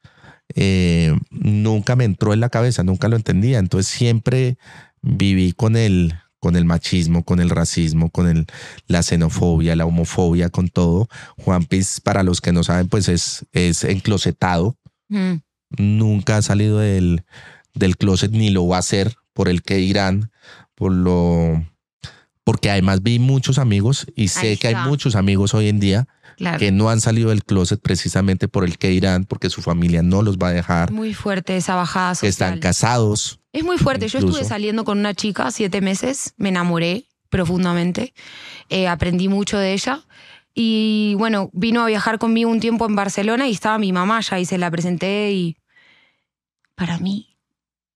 [0.55, 3.59] Eh, nunca me entró en la cabeza, nunca lo entendía.
[3.59, 4.57] Entonces siempre
[5.01, 8.45] viví con el, con el machismo, con el racismo, con el,
[8.87, 11.07] la xenofobia, la homofobia, con todo.
[11.37, 14.77] Juan Piz, para los que no saben, pues es, es enclosetado.
[15.09, 15.35] Mm.
[15.77, 17.23] Nunca ha salido del,
[17.73, 20.31] del closet ni lo va a hacer por el que irán,
[20.75, 21.63] por lo
[22.43, 26.07] porque además vi muchos amigos y sé que hay muchos amigos hoy en día
[26.57, 30.21] que no han salido del closet precisamente por el que irán, porque su familia no
[30.21, 30.91] los va a dejar.
[30.91, 32.27] Muy fuerte esa bajada social.
[32.27, 33.39] Que están casados.
[33.53, 34.07] Es muy fuerte.
[34.07, 38.13] Yo estuve saliendo con una chica siete meses, me enamoré profundamente,
[38.69, 40.01] eh, aprendí mucho de ella.
[40.53, 44.39] Y bueno, vino a viajar conmigo un tiempo en Barcelona y estaba mi mamá ya
[44.39, 45.57] y se la presenté y
[46.75, 47.30] para mí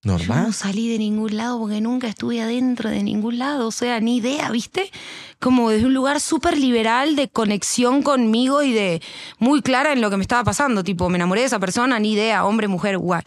[0.05, 3.99] Yo no salí de ningún lado porque nunca estuve adentro de ningún lado, o sea,
[3.99, 4.91] ni idea, ¿viste?
[5.39, 9.01] Como desde un lugar súper liberal de conexión conmigo y de
[9.39, 12.13] muy clara en lo que me estaba pasando, tipo, me enamoré de esa persona, ni
[12.13, 13.23] idea, hombre, mujer, guay.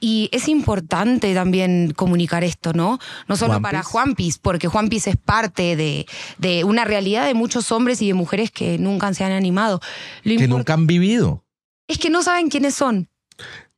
[0.00, 2.98] Y es importante también comunicar esto, ¿no?
[3.28, 6.06] No solo para Juan Pis, porque Juan Pis es parte de,
[6.38, 9.80] de, una realidad de muchos hombres y de mujeres que nunca se han animado.
[10.22, 11.44] que nunca han vivido.
[11.86, 13.10] Es que no saben quiénes son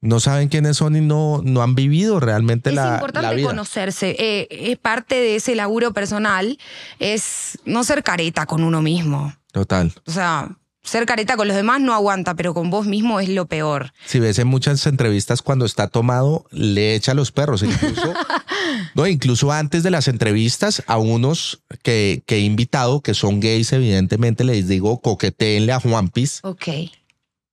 [0.07, 4.17] no saben quiénes son y no, no han vivido realmente la, Es importante conocerse.
[4.19, 6.59] Eh, es parte de ese laburo personal,
[6.99, 9.35] es no ser careta con uno mismo.
[9.53, 9.93] Total.
[10.07, 13.47] O sea, ser careta con los demás no aguanta, pero con vos mismo es lo
[13.47, 13.93] peor.
[14.05, 17.63] Si ves en muchas entrevistas cuando está tomado, le echa a los perros.
[17.63, 18.15] Incluso,
[18.95, 23.73] no, incluso antes de las entrevistas, a unos que, que he invitado, que son gays,
[23.73, 26.41] evidentemente les digo, coqueteenle a Juanpis.
[26.43, 26.69] Ok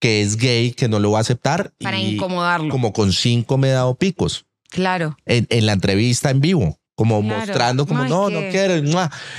[0.03, 1.71] que es gay, que no lo va a aceptar.
[1.81, 2.67] Para incomodarlo.
[2.67, 4.45] Como con cinco me he dado picos.
[4.69, 5.15] Claro.
[5.25, 8.75] En, la entrevista en vivo como mostrando como no, no quiero.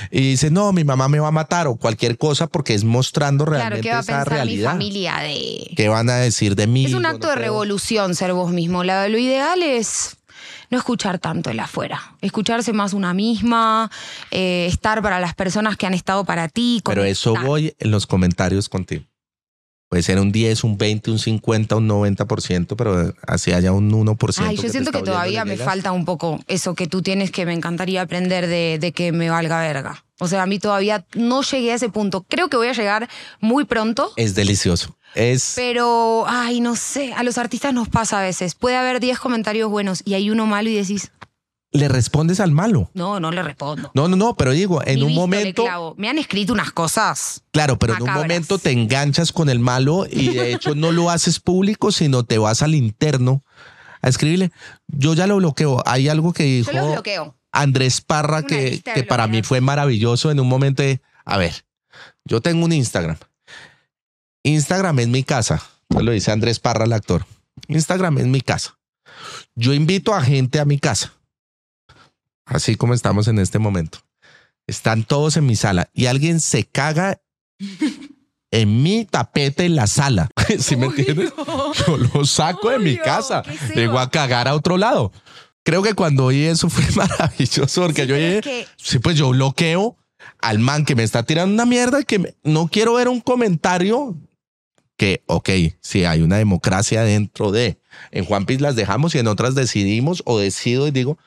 [0.09, 3.45] Y dice, no, mi mamá me va a matar o cualquier cosa porque es mostrando
[3.45, 5.71] realmente claro, ¿qué va a pensar Mi familia de...
[5.75, 6.85] ¿Qué van a decir de mí?
[6.85, 8.83] Es un acto de revolución ser vos mismo.
[8.83, 10.17] Lo, lo, ideal es
[10.71, 13.91] no escuchar tanto el afuera, escucharse más una misma,
[14.31, 16.81] eh, estar para las personas que han estado para ti.
[16.83, 19.05] Pero eso voy en los comentarios contigo.
[19.87, 24.43] Puede ser un 10, un 20, un 50, un 90%, pero así haya un 1%.
[24.45, 27.53] Ay, yo siento que todavía me falta un poco eso que tú tienes que me
[27.53, 30.03] encantaría aprender de, de, que me valga verga.
[30.19, 32.25] O sea, a mí todavía no llegué a ese punto.
[32.27, 33.09] Creo que voy a llegar
[33.41, 34.11] muy pronto.
[34.15, 34.97] Es delicioso.
[35.13, 35.53] Es...
[35.55, 38.55] Pero, ay, no sé, a los artistas nos pasa a veces.
[38.55, 41.11] Puede haber 10 comentarios buenos y hay uno malo y decís,
[41.75, 42.89] le respondes al malo.
[42.93, 43.91] No, no le respondo.
[43.93, 45.95] No, no, no, pero digo, en un momento.
[45.97, 47.43] Me han escrito unas cosas.
[47.51, 51.09] Claro, pero en un momento te enganchas con el malo y de hecho no lo
[51.09, 53.43] haces público, sino te vas al interno
[54.01, 54.51] a escribirle.
[54.87, 55.83] Yo ya lo bloqueo.
[55.85, 56.71] Hay algo que dijo
[57.51, 61.65] Andrés Parra que, que para mí fue maravilloso en un momento de, a ver,
[62.25, 63.17] yo tengo un Instagram.
[64.43, 65.61] Instagram es mi casa.
[65.89, 67.25] Lo dice Andrés Parra, el actor.
[67.67, 68.77] Instagram es mi casa.
[69.55, 71.13] Yo invito a gente a mi casa
[72.45, 73.99] así como estamos en este momento.
[74.67, 77.21] Están todos en mi sala y alguien se caga
[78.51, 80.29] en mi tapete en la sala.
[80.59, 81.33] ¿Sí me entiendes?
[81.85, 83.43] Yo lo saco de mi casa.
[83.75, 85.11] Llego a cagar a otro lado.
[85.63, 89.97] Creo que cuando oí eso fue maravilloso porque yo dije, sí, pues yo bloqueo
[90.39, 94.15] al man que me está tirando una mierda que no quiero ver un comentario
[94.97, 95.49] que, ok,
[95.81, 97.79] si hay una democracia dentro de,
[98.11, 101.17] en Juan Piz las dejamos y en otras decidimos o decido y digo,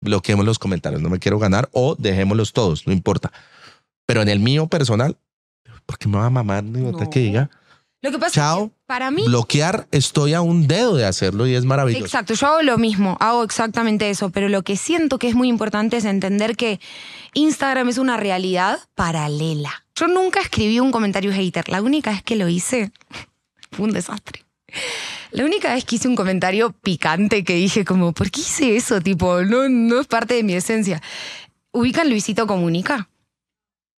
[0.00, 3.32] bloqueemos los comentarios, no me quiero ganar o dejémoslos todos, no importa.
[4.06, 5.16] Pero en el mío personal,
[5.86, 7.10] ¿por qué me va a mamar no.
[7.10, 7.50] que diga?
[8.00, 9.24] Lo que pasa Chao, es que para mí.
[9.26, 12.04] Bloquear, estoy a un dedo de hacerlo y es maravilloso.
[12.04, 15.48] Exacto, yo hago lo mismo, hago exactamente eso, pero lo que siento que es muy
[15.48, 16.80] importante es entender que
[17.34, 19.84] Instagram es una realidad paralela.
[19.96, 22.92] Yo nunca escribí un comentario hater, la única vez que lo hice
[23.72, 24.44] fue un desastre.
[25.30, 29.00] La única vez que hice un comentario picante que dije como, ¿por qué hice eso?
[29.00, 31.02] Tipo, no, no es parte de mi esencia.
[31.72, 33.08] ¿Ubican Luisito Comunica?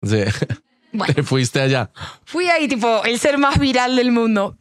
[0.03, 0.25] Sí.
[0.93, 1.91] Bueno, fuiste allá.
[2.25, 4.57] Fui ahí, tipo, el ser más viral del mundo.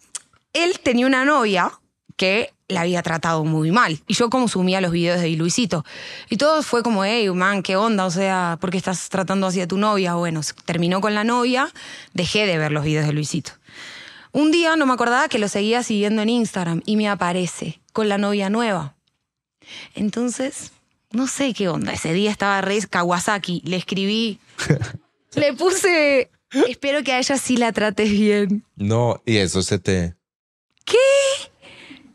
[0.54, 1.72] Él tenía una novia
[2.16, 4.00] que la había tratado muy mal.
[4.08, 5.84] Y yo como sumía los videos de Luisito.
[6.30, 8.06] Y todo fue como, hey, man, ¿qué onda?
[8.06, 10.14] O sea, ¿por qué estás tratando así a tu novia?
[10.14, 11.72] Bueno, terminó con la novia,
[12.14, 13.54] dejé de ver los videos de Luisito.
[14.32, 18.10] Un día no me acordaba que lo seguía siguiendo en Instagram y me aparece con
[18.10, 18.96] la novia nueva.
[19.96, 20.72] Entonces,
[21.12, 21.94] no sé qué onda.
[21.94, 23.62] Ese día estaba re Kawasaki.
[23.66, 24.40] Le escribí.
[25.36, 26.30] le puse.
[26.68, 28.64] Espero que a ella sí la trates bien.
[28.76, 30.16] No, y eso se te...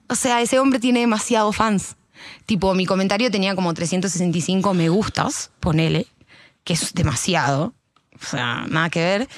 [0.09, 1.97] O sea, ese hombre tiene demasiados fans.
[2.47, 6.07] Tipo, mi comentario tenía como 365 me gustas, ponele,
[6.63, 7.75] que es demasiado.
[8.21, 9.29] O sea, nada que ver.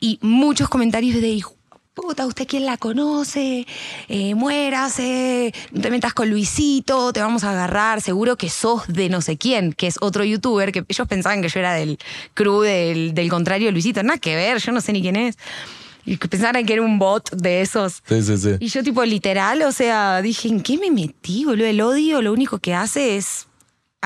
[0.00, 1.42] Y muchos comentarios de.
[1.94, 3.68] Puta, ¿usted quién la conoce?
[4.08, 9.08] Eh, muérase, no te metas con Luisito, te vamos a agarrar, seguro que sos de
[9.08, 11.98] no sé quién, que es otro youtuber, que ellos pensaban que yo era del
[12.34, 14.02] crew del, del contrario de Luisito.
[14.02, 15.38] Nada que ver, yo no sé ni quién es.
[16.04, 18.02] Y que pensaran que era un bot de esos.
[18.08, 18.50] Sí, sí, sí.
[18.58, 21.66] Y yo tipo literal, o sea, dije, ¿en qué me metí, boludo?
[21.66, 23.46] El odio lo único que hace es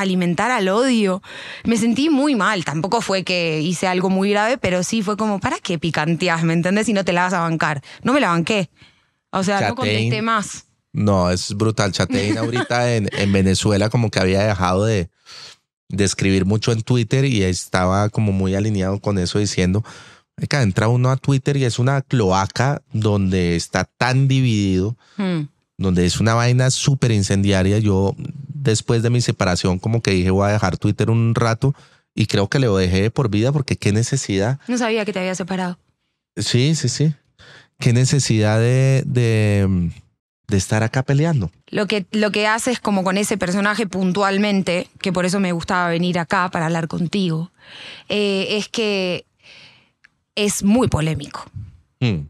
[0.00, 1.22] alimentar al odio.
[1.64, 5.40] Me sentí muy mal, tampoco fue que hice algo muy grave, pero sí fue como,
[5.40, 6.88] ¿para qué picanteas, me entendés?
[6.88, 7.82] Y no te la vas a bancar.
[8.02, 8.70] No me la banqué.
[9.30, 10.64] O sea, no contesté más.
[10.92, 11.92] No, es brutal.
[11.92, 15.10] Chatein ahorita en, en Venezuela como que había dejado de,
[15.88, 19.84] de escribir mucho en Twitter y estaba como muy alineado con eso diciendo,
[20.36, 25.42] "Marica, entra uno a Twitter y es una cloaca donde está tan dividido, Hmm.
[25.78, 27.78] Donde es una vaina súper incendiaria.
[27.78, 31.74] Yo después de mi separación como que dije voy a dejar Twitter un rato
[32.14, 34.58] y creo que lo dejé de por vida porque qué necesidad.
[34.66, 35.78] No sabía que te había separado.
[36.36, 37.14] Sí, sí, sí.
[37.78, 39.90] Qué necesidad de, de,
[40.48, 41.52] de estar acá peleando.
[41.68, 45.88] Lo que, lo que haces como con ese personaje puntualmente, que por eso me gustaba
[45.88, 47.52] venir acá para hablar contigo,
[48.08, 49.24] eh, es que
[50.34, 51.44] es muy polémico.
[52.00, 52.26] Mm.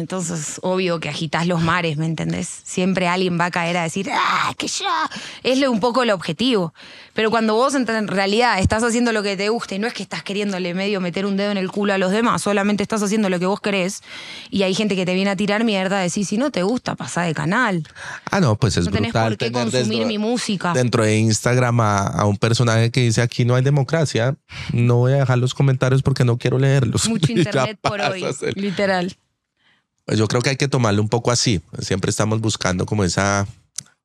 [0.00, 2.48] Entonces, obvio que agitas los mares, ¿me entendés?
[2.64, 4.84] Siempre alguien va a caer a decir, ¡ah, que yo!
[5.42, 6.72] Es lo- un poco el objetivo.
[7.14, 10.02] Pero cuando vos en realidad estás haciendo lo que te gusta y no es que
[10.02, 13.28] estás queriéndole medio meter un dedo en el culo a los demás, solamente estás haciendo
[13.30, 14.02] lo que vos querés
[14.50, 17.22] y hay gente que te viene a tirar mierda, decís, si no te gusta, pasá
[17.22, 17.82] de canal.
[18.30, 20.72] Ah, no, pues es No tenés brutal por qué tener consumir dentro- mi música.
[20.74, 24.36] Dentro de Instagram a, a un personaje que dice aquí no hay democracia,
[24.72, 27.08] no voy a dejar los comentarios porque no quiero leerlos.
[27.08, 28.24] Mucho ya internet por hoy,
[28.56, 29.16] literal.
[30.06, 31.60] Pues yo creo que hay que tomarlo un poco así.
[31.80, 33.46] Siempre estamos buscando como esa,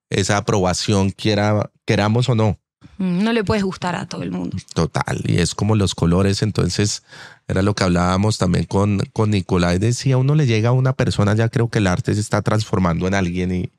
[0.09, 2.57] esa aprobación, quiera, queramos o no.
[2.97, 4.57] Mm, No le puedes gustar a todo el mundo.
[4.73, 7.03] Total, y es como los colores, entonces
[7.47, 11.35] era lo que hablábamos también con, con Nicolás, decía, uno le llega a una persona,
[11.35, 13.71] ya creo que el arte se está transformando en alguien y,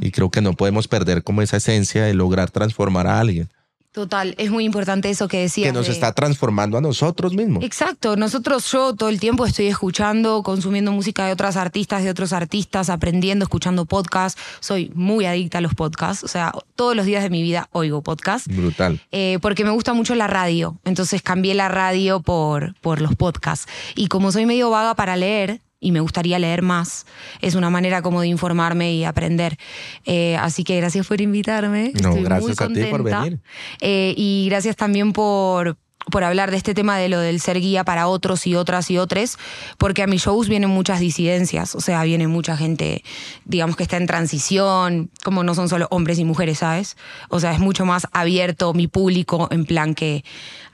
[0.00, 3.48] y creo que no podemos perder como esa esencia de lograr transformar a alguien,
[3.92, 5.66] Total, es muy importante eso que decías.
[5.68, 7.64] que nos de- está transformando a nosotros mismos.
[7.64, 12.32] Exacto, nosotros yo todo el tiempo estoy escuchando, consumiendo música de otras artistas, de otros
[12.32, 14.40] artistas, aprendiendo, escuchando podcasts.
[14.60, 18.00] Soy muy adicta a los podcasts, o sea, todos los días de mi vida oigo
[18.02, 18.46] podcasts.
[18.54, 19.00] Brutal.
[19.10, 23.66] eh, porque me gusta mucho la radio, entonces cambié la radio por, por los podcasts.
[23.96, 27.06] Y como soy medio vaga para leer, y me gustaría leer más,
[27.40, 29.56] es una manera como de informarme y aprender.
[30.04, 31.92] Eh, así que gracias por invitarme.
[32.02, 33.40] No, Estoy gracias muy a ti por venir.
[33.80, 35.78] Eh, y gracias también por,
[36.10, 38.98] por hablar de este tema de lo del ser guía para otros y otras y
[38.98, 39.38] otros,
[39.78, 43.02] porque a mis shows vienen muchas disidencias, o sea, viene mucha gente,
[43.46, 46.98] digamos que está en transición, como no son solo hombres y mujeres, ¿sabes?
[47.30, 50.24] O sea, es mucho más abierto mi público, en plan que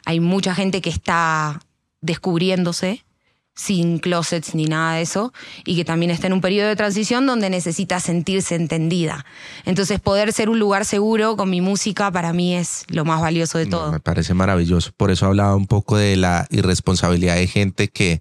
[0.05, 1.61] hay mucha gente que está
[2.01, 3.06] descubriéndose
[3.57, 5.33] sin closets ni nada de eso,
[5.65, 9.25] y que también está en un periodo de transición donde necesita sentirse entendida.
[9.65, 13.57] Entonces, poder ser un lugar seguro con mi música para mí es lo más valioso
[13.59, 13.93] de No, todo.
[13.93, 14.93] me parece maravilloso.
[14.97, 18.21] Por eso hablaba un poco de la irresponsabilidad de gente que,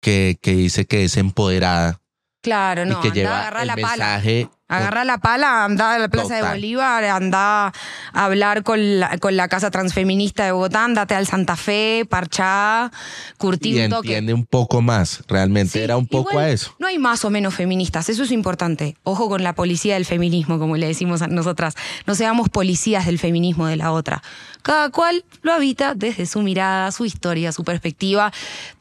[0.00, 2.00] que, que dice que es empoderada
[2.42, 4.22] Claro, no, y que lleva el la pala.
[4.68, 6.42] Agarra la pala, anda a la Plaza de.
[6.42, 11.54] Bolívar, anda a hablar con la, con la Casa Transfeminista de Bogotá, andate al Santa
[11.54, 12.90] Fe, parchá,
[13.38, 14.08] curtí y un toque.
[14.08, 15.22] entiende un poco más.
[15.28, 16.74] Realmente Sí, era un poco igual a eso.
[16.80, 18.96] No hay más o menos feministas, eso es importante.
[19.04, 21.76] Ojo con la policía del feminismo, como le decimos a nosotras.
[22.06, 24.22] No seamos policías del feminismo de la otra.
[24.62, 28.32] Cada cual lo habita desde su mirada, su historia, su perspectiva.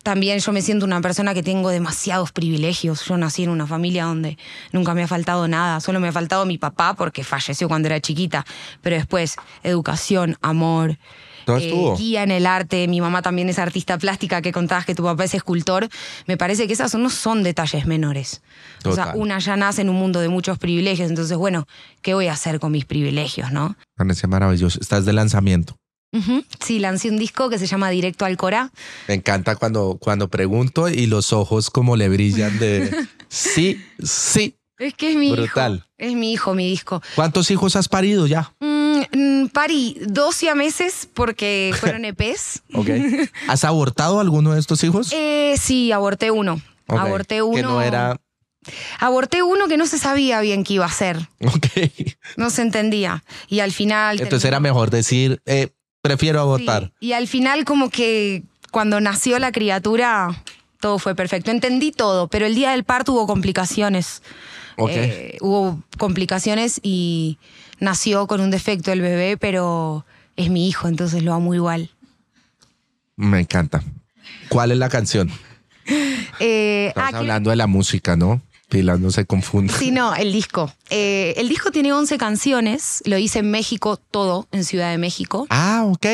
[0.05, 3.03] También yo me siento una persona que tengo demasiados privilegios.
[3.05, 4.37] Yo nací en una familia donde
[4.71, 5.79] nunca me ha faltado nada.
[5.79, 8.45] Solo me ha faltado mi papá porque falleció cuando era chiquita.
[8.83, 10.99] Pero después, educación, amor,
[11.47, 15.01] eh, guía en el arte, mi mamá también es artista plástica, que contabas que tu
[15.01, 15.89] papá es escultor,
[16.27, 18.43] me parece que esas no son detalles menores.
[18.83, 21.67] O sea, una ya nace en un mundo de muchos privilegios, entonces, bueno,
[22.03, 23.75] ¿qué voy a hacer con mis privilegios, no?
[23.95, 24.79] Parece maravilloso.
[24.79, 25.77] Estás de lanzamiento.
[26.63, 28.71] Sí, lancé un disco que se llama Directo al Cora.
[29.07, 34.55] Me encanta cuando, cuando pregunto y los ojos como le brillan de sí, sí.
[34.77, 35.75] Es que es mi Brutal.
[35.75, 35.85] hijo.
[35.97, 37.01] Es mi hijo, mi disco.
[37.15, 38.53] ¿Cuántos hijos has parido ya?
[38.59, 42.61] Mm, mm, parí 12 a meses porque fueron EPs.
[42.73, 42.89] Ok.
[43.47, 45.11] ¿Has abortado alguno de estos hijos?
[45.13, 46.61] Eh, sí, aborté uno.
[46.87, 47.55] Aborté uno.
[47.55, 48.19] Que no era.
[48.99, 51.29] Aborté uno que no se sabía bien qué iba a ser.
[51.45, 51.67] Ok.
[52.35, 53.23] No se entendía.
[53.47, 54.19] Y al final.
[54.19, 55.69] Entonces era mejor decir, eh,
[56.07, 56.91] prefiero abortar.
[56.99, 60.43] Sí, Y al final, como que cuando nació la criatura,
[60.79, 61.51] todo fue perfecto.
[61.51, 64.21] Entendí todo, pero el día del parto hubo complicaciones.
[64.89, 67.37] Eh, hubo complicaciones y
[67.79, 71.91] nació con un defecto el bebé, pero es mi hijo, entonces lo amo igual.
[73.15, 73.81] Me encanta.
[74.49, 75.31] ¿Cuál es la canción?
[76.39, 78.41] Eh, Estamos ah, hablando de la música, ¿no?
[78.69, 79.73] Pilar no se confunda.
[79.73, 80.73] Sí, no, el disco.
[80.89, 85.45] Eh, el disco tiene 11 canciones, lo hice en México, todo en Ciudad de México.
[85.49, 86.05] Ah, ok.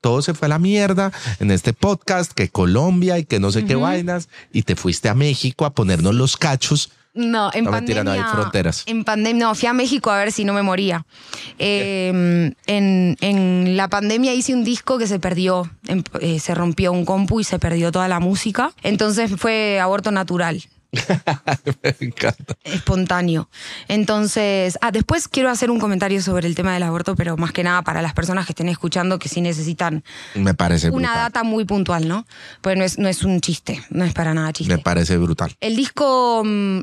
[0.00, 3.64] Todo se fue a la mierda en este podcast, que Colombia y que no sé
[3.64, 6.90] qué vainas, y te fuiste a México a ponernos los cachos.
[7.12, 8.02] No, en No, pandemia.
[8.02, 8.84] mentira, no hay fronteras.
[8.86, 11.04] En pandemia, no, fui a México a ver si no me moría.
[11.58, 16.90] Eh, en, en la pandemia hice un disco que se perdió, en- eh, se rompió
[16.92, 18.72] un compu y se perdió toda la música.
[18.82, 20.62] Entonces fue aborto natural,
[21.82, 22.56] Me encanta.
[22.64, 23.48] espontáneo.
[23.88, 27.62] Entonces, ah, después quiero hacer un comentario sobre el tema del aborto, pero más que
[27.62, 30.02] nada para las personas que estén escuchando que sí necesitan
[30.34, 31.16] Me parece una brutal.
[31.16, 32.26] data muy puntual, ¿no?
[32.60, 34.74] Pues no es, no es un chiste, no es para nada chiste.
[34.74, 35.54] Me parece brutal.
[35.60, 36.80] El disco mm,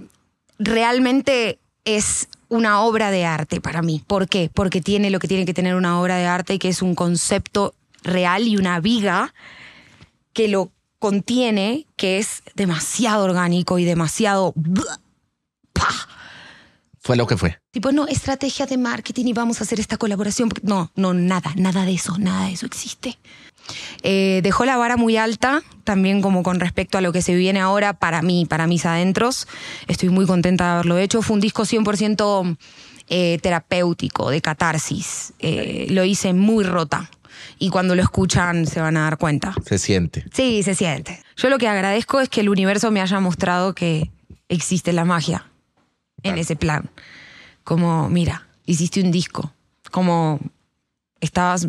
[0.59, 4.03] realmente es una obra de arte para mí.
[4.07, 4.49] ¿Por qué?
[4.53, 7.73] Porque tiene lo que tiene que tener una obra de arte, que es un concepto
[8.03, 9.33] real y una viga
[10.33, 14.53] que lo contiene, que es demasiado orgánico y demasiado...
[16.99, 17.57] Fue lo que fue.
[17.71, 20.49] Tipo, no, estrategia de marketing y vamos a hacer esta colaboración.
[20.63, 23.17] No, no, nada, nada de eso, nada de eso existe.
[24.03, 27.61] Eh, dejó la vara muy alta, también como con respecto a lo que se viene
[27.61, 29.47] ahora para mí, para mis adentros.
[29.87, 31.21] Estoy muy contenta de haberlo hecho.
[31.21, 32.57] Fue un disco 100%
[33.09, 35.33] eh, terapéutico, de catarsis.
[35.39, 37.09] Eh, lo hice muy rota.
[37.59, 39.53] Y cuando lo escuchan se van a dar cuenta.
[39.65, 40.25] Se siente.
[40.33, 41.21] Sí, se siente.
[41.35, 44.11] Yo lo que agradezco es que el universo me haya mostrado que
[44.49, 45.45] existe la magia
[46.23, 46.89] en ese plan.
[47.63, 49.53] Como, mira, hiciste un disco.
[49.91, 50.39] Como
[51.19, 51.67] estabas.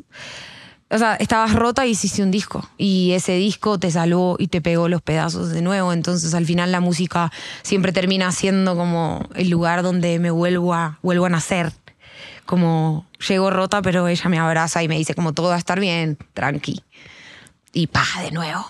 [0.91, 2.69] O sea, estabas rota y hiciste un disco.
[2.79, 5.93] Y ese disco te salvó y te pegó los pedazos de nuevo.
[5.93, 7.31] Entonces, al final, la música
[7.63, 11.73] siempre termina siendo como el lugar donde me vuelvo a, vuelvo a nacer.
[12.49, 15.79] Como llego rota, pero ella me abraza y me dice, como todo va a estar
[15.79, 16.83] bien, tranqui.
[17.75, 18.65] Y pa, de nuevo.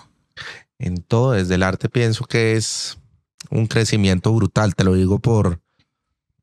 [0.79, 2.97] En todo, desde el arte pienso que es
[3.49, 4.75] un crecimiento brutal.
[4.75, 5.61] Te lo digo por,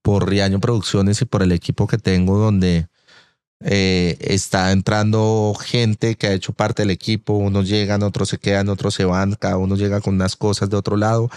[0.01, 2.89] por Riaño Producciones y por el equipo que tengo donde
[3.61, 7.35] eh, está entrando gente que ha hecho parte del equipo.
[7.35, 9.35] Unos llegan, otros se quedan, otros se van.
[9.35, 11.29] Cada uno llega con unas cosas de otro lado.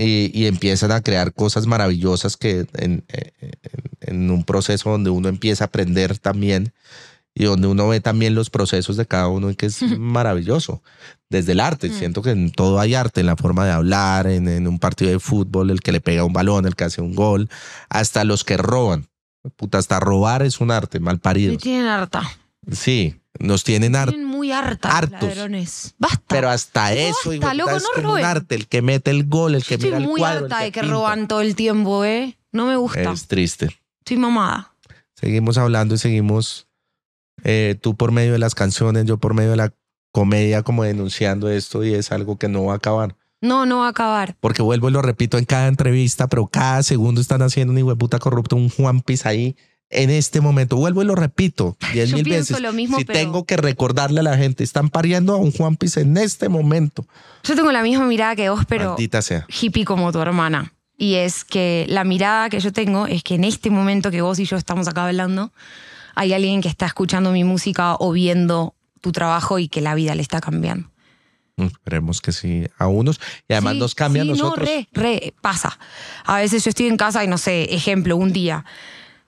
[0.00, 3.32] Y, y empiezan a crear cosas maravillosas que en, en-
[4.00, 6.72] en un proceso donde uno empieza a aprender también
[7.34, 10.82] y donde uno ve también los procesos de cada uno y que es maravilloso.
[11.28, 14.48] Desde el arte, siento que en todo hay arte, en la forma de hablar, en,
[14.48, 17.14] en un partido de fútbol, el que le pega un balón, el que hace un
[17.14, 17.48] gol,
[17.88, 19.08] hasta los que roban.
[19.56, 21.56] Puta, hasta robar es un arte, mal parido.
[21.58, 22.22] tienen harta.
[22.70, 23.92] Sí, nos tienen.
[23.92, 24.96] Tienen muy harta.
[24.96, 25.28] hartos.
[25.28, 25.94] Ladrones.
[25.98, 26.22] Basta.
[26.28, 28.24] Pero hasta No, eso, basta, hijo loco, es no como un roben.
[28.24, 30.64] arte, el que mete el gol, el que Estoy mira el muy cuadro, el harta
[30.64, 30.94] de que pinta.
[30.94, 32.38] roban todo el tiempo, ¿eh?
[32.52, 33.12] No me gusta.
[33.12, 33.68] Es triste.
[34.00, 34.74] Estoy mamada.
[35.14, 36.68] Seguimos hablando y seguimos
[37.44, 39.72] eh, tú por medio de las canciones, yo por medio de la
[40.12, 43.16] comedia, como denunciando esto y es algo que no va a acabar.
[43.40, 44.36] No, no va a acabar.
[44.40, 47.90] Porque vuelvo y lo repito en cada entrevista, pero cada segundo están haciendo un hijo
[47.90, 49.54] de puta corrupto, un Juan Piz ahí.
[49.90, 52.60] En este momento, vuelvo y lo repito diez Yo mil veces.
[52.60, 55.76] lo mismo, si pero- tengo que recordarle a la gente, están pariendo a un Juan
[55.76, 57.06] Piz en este momento.
[57.42, 59.46] Yo tengo la misma mirada que vos, pero Maldita sea.
[59.48, 60.74] hippie como tu hermana.
[60.98, 64.38] Y es que la mirada que yo tengo es que en este momento que vos
[64.40, 65.52] y yo estamos acá hablando,
[66.14, 70.14] hay alguien que está escuchando mi música o viendo tu trabajo y que la vida
[70.14, 70.90] le está cambiando.
[71.56, 74.68] Mm, Esperemos que sí a unos y además Sí, nos cambia a sí, nosotros.
[74.68, 75.78] No, re, re, pasa.
[76.24, 78.64] A veces yo estoy en casa y no sé, ejemplo, un día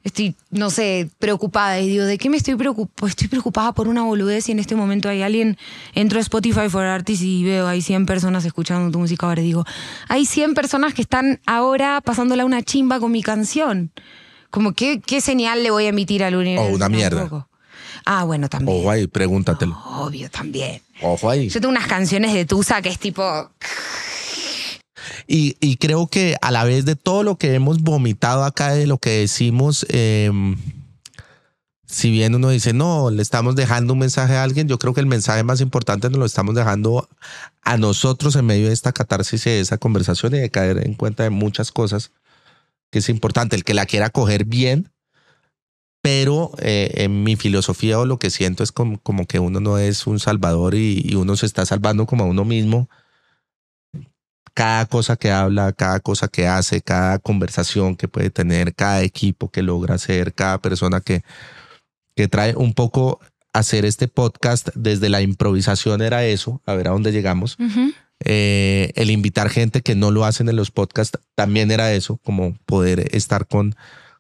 [0.02, 3.08] estoy, no sé, preocupada y digo, ¿de qué me estoy preocupada?
[3.08, 5.58] Estoy preocupada por una boludez y en este momento hay alguien,
[5.94, 9.44] entro a Spotify for Artists y veo, hay 100 personas escuchando tu música ahora y
[9.44, 9.64] digo,
[10.08, 13.92] hay 100 personas que están ahora pasándola una chimba con mi canción.
[14.50, 16.72] Como, ¿qué, qué señal le voy a emitir al universo?
[16.72, 17.46] O una mierda.
[18.04, 18.80] Ah, bueno, también.
[18.80, 19.78] Ojo ahí, pregúntatelo.
[19.84, 20.82] Obvio, también.
[21.02, 21.48] Ojo ahí.
[21.48, 23.22] Yo tengo unas canciones de Tusa que es tipo,
[25.26, 28.98] Y, creo que a la vez de todo lo que hemos vomitado acá, de lo
[28.98, 30.30] que decimos, eh,
[31.90, 35.00] si bien uno dice, no, le estamos dejando un mensaje a alguien, yo creo que
[35.00, 37.08] el mensaje más importante nos lo estamos dejando
[37.62, 40.94] a nosotros en medio de esta catarsis y de esa conversación y de caer en
[40.94, 42.12] cuenta de muchas cosas
[42.90, 43.56] que es importante.
[43.56, 44.92] El que la quiera coger bien,
[46.00, 49.76] pero eh, en mi filosofía o lo que siento es como, como que uno no
[49.78, 52.88] es un salvador y, y uno se está salvando como a uno mismo
[54.54, 59.50] cada cosa que habla, cada cosa que hace, cada conversación que puede tener, cada equipo
[59.50, 61.22] que logra hacer, cada persona que,
[62.14, 63.20] que trae un poco
[63.52, 67.56] hacer este podcast desde la improvisación era eso, a ver a dónde llegamos.
[68.22, 72.54] Eh, el invitar gente que no lo hacen en los podcasts también era eso, como
[72.66, 73.74] poder estar con,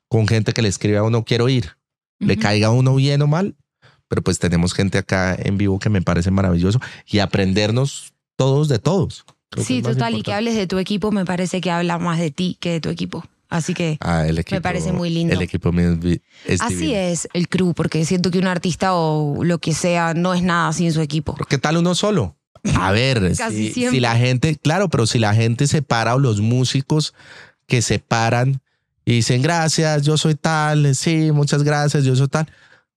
[0.08, 1.76] con gente que le escribe a uno, quiero ir,
[2.18, 3.56] le caiga a uno bien o mal,
[4.08, 8.78] pero pues tenemos gente acá en vivo que me parece maravilloso y aprendernos todos de
[8.78, 9.24] todos.
[9.56, 12.56] Sí, total, y que hables de tu equipo me parece que habla más de ti
[12.60, 13.24] que de tu equipo.
[13.50, 15.34] Así que ah, me parece muy lindo.
[15.34, 15.72] El equipo
[16.46, 20.34] es Así es el crew, porque siento que un artista o lo que sea no
[20.34, 21.36] es nada sin su equipo.
[21.48, 22.36] ¿Qué tal uno solo?
[22.76, 27.12] A ver, si, la gente, claro, pero si la gente se para o los músicos
[27.66, 28.60] que se paran
[29.04, 32.46] y dicen gracias, yo soy tal, sí, muchas gracias, yo soy tal.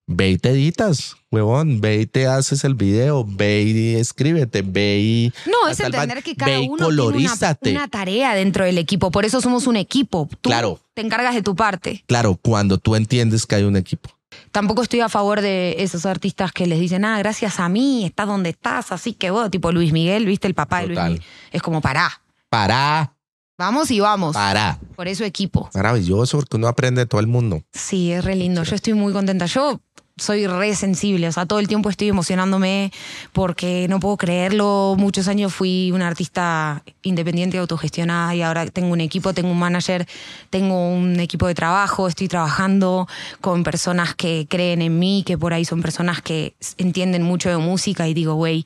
[0.05, 4.99] Ve y te editas, huevón, ve y te haces el video, ve y escríbete, ve
[4.99, 5.33] y...
[5.45, 7.29] No, es entender que cada uno tiene
[7.71, 10.27] una, tarea dentro del equipo, por eso somos un equipo.
[10.41, 10.77] Tú claro.
[10.93, 12.03] te encargas de tu parte.
[12.05, 14.09] Claro, cuando tú entiendes que hay un equipo.
[14.51, 18.27] Tampoco estoy a favor de esos artistas que les dicen, ah, gracias a mí, estás
[18.27, 21.23] donde estás, así que vos, tipo Luis Miguel, viste el papá de Luis Miguel.
[21.51, 22.21] Es como, pará.
[22.49, 23.15] Pará.
[23.57, 24.33] Vamos y vamos.
[24.33, 24.79] Pará.
[24.95, 25.69] Por eso equipo.
[25.73, 27.63] Maravilloso, porque uno aprende de todo el mundo.
[27.71, 28.63] Sí, es re lindo.
[28.63, 29.45] Yo estoy muy contenta.
[29.45, 29.79] Yo
[30.18, 32.91] soy re sensible, o sea, todo el tiempo estoy emocionándome
[33.32, 34.95] porque no puedo creerlo.
[34.97, 40.07] Muchos años fui una artista independiente, autogestionada y ahora tengo un equipo, tengo un manager,
[40.51, 43.07] tengo un equipo de trabajo, estoy trabajando
[43.41, 47.57] con personas que creen en mí, que por ahí son personas que entienden mucho de
[47.57, 48.66] música y digo, güey,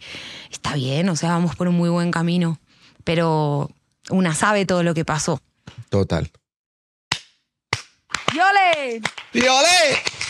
[0.52, 2.60] está bien, o sea, vamos por un muy buen camino,
[3.06, 3.72] pero
[4.10, 5.40] una sabe todo lo que pasó.
[5.90, 6.30] Total.
[8.34, 9.02] ¡Yole!
[9.34, 10.27] ¡Yole!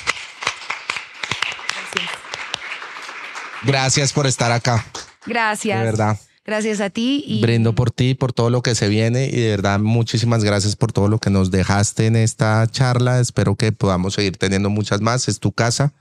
[3.68, 4.86] Gracias por estar acá.
[5.26, 5.78] Gracias.
[5.78, 6.18] De verdad.
[6.46, 7.22] Gracias a ti.
[7.28, 7.42] Y...
[7.42, 10.94] Brindo por ti, por todo lo que se viene y de verdad muchísimas gracias por
[10.94, 13.20] todo lo que nos dejaste en esta charla.
[13.20, 15.28] Espero que podamos seguir teniendo muchas más.
[15.28, 15.94] Es tu casa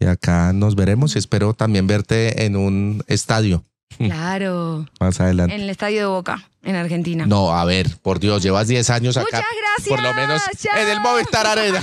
[0.00, 3.62] y acá nos veremos y espero también verte en un estadio.
[3.98, 4.86] Claro.
[5.00, 5.54] Más adelante.
[5.54, 7.24] En el estadio de Boca, en Argentina.
[7.26, 9.38] No, a ver, por Dios, llevas 10 años acá.
[9.38, 9.88] Muchas gracias.
[9.88, 10.42] Por lo menos
[10.76, 11.82] en el Movistar Arena.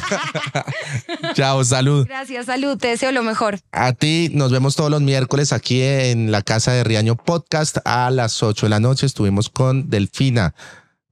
[1.34, 2.06] Chao, salud.
[2.08, 2.78] Gracias, salud.
[2.78, 3.60] Te deseo lo mejor.
[3.72, 8.12] A ti, nos vemos todos los miércoles aquí en la casa de Riaño Podcast a
[8.12, 9.06] las 8 de la noche.
[9.06, 10.54] Estuvimos con Delfina,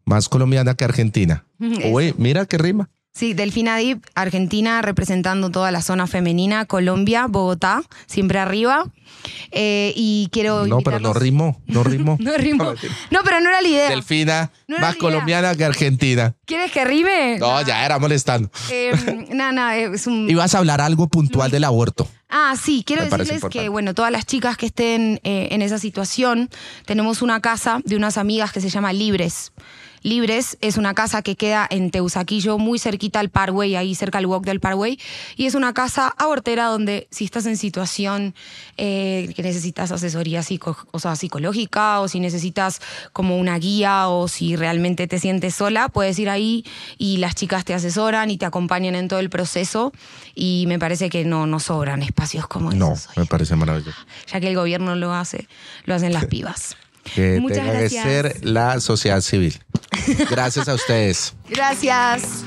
[0.06, 1.46] más colombiana que argentina.
[1.60, 2.90] Uy, mira qué rima.
[3.14, 8.86] Sí, Delfina Dip, Argentina, representando toda la zona femenina, Colombia, Bogotá, siempre arriba.
[9.52, 10.66] Eh, y quiero.
[10.66, 12.16] No, pero no rimó, no rimó.
[12.20, 12.74] no rimó.
[13.10, 13.90] No, pero no era la idea.
[13.90, 16.36] Delfina, más colombiana que argentina.
[16.46, 17.38] ¿Quieres que rime?
[17.38, 18.50] No, ya era molestando.
[18.70, 18.94] Eh,
[19.34, 20.30] no, no, es un.
[20.30, 22.08] Ibas a hablar algo puntual del aborto.
[22.30, 26.50] Ah, sí, quiero decirles que, bueno, todas las chicas que estén eh, en esa situación,
[26.86, 29.52] tenemos una casa de unas amigas que se llama Libres.
[30.04, 34.26] Libres es una casa que queda en Teusaquillo, muy cerquita al Parkway, ahí cerca al
[34.26, 35.00] walk del Parkway.
[35.36, 38.34] Y es una casa abortera donde si estás en situación
[38.78, 40.42] eh, que necesitas asesoría
[40.92, 42.82] o sea, psicológica o si necesitas
[43.14, 46.66] como una guía o si realmente te sientes sola, puedes ir ahí
[46.98, 49.94] y las chicas te asesoran y te acompañan en todo el proceso.
[50.34, 53.16] Y me parece que no, no sobran espacios como no, esos.
[53.16, 53.98] No, me parece maravilloso.
[54.28, 55.48] Ya que el gobierno lo hace,
[55.86, 56.76] lo hacen las pibas.
[57.04, 58.04] Que Muchas tenga gracias.
[58.04, 59.60] que ser la sociedad civil.
[60.30, 61.34] Gracias a ustedes.
[61.50, 62.44] Gracias.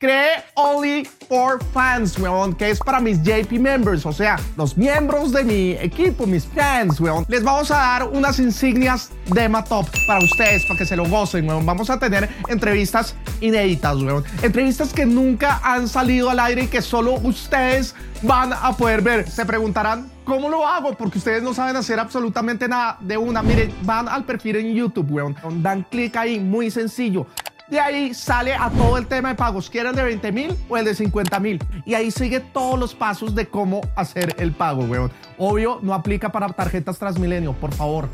[0.00, 5.32] Creé Only for Fans, weón, que es para mis JP members, o sea, los miembros
[5.32, 7.26] de mi equipo, mis fans, weón.
[7.28, 11.48] Les vamos a dar unas insignias de Matop para ustedes, para que se lo gocen,
[11.48, 11.66] weón.
[11.66, 14.22] Vamos a tener entrevistas inéditas, weón.
[14.40, 19.28] Entrevistas que nunca han salido al aire y que solo ustedes van a poder ver.
[19.28, 20.94] Se preguntarán, ¿cómo lo hago?
[20.94, 23.42] Porque ustedes no saben hacer absolutamente nada de una.
[23.42, 25.34] Miren, van al perfil en YouTube, weón.
[25.60, 27.26] Dan clic ahí, muy sencillo.
[27.70, 29.68] De ahí sale a todo el tema de pagos.
[29.68, 31.62] ¿Quieren de 20 mil o el de 50 mil?
[31.84, 35.10] Y ahí sigue todos los pasos de cómo hacer el pago, weón.
[35.36, 38.08] Obvio, no aplica para tarjetas Transmilenio, por favor.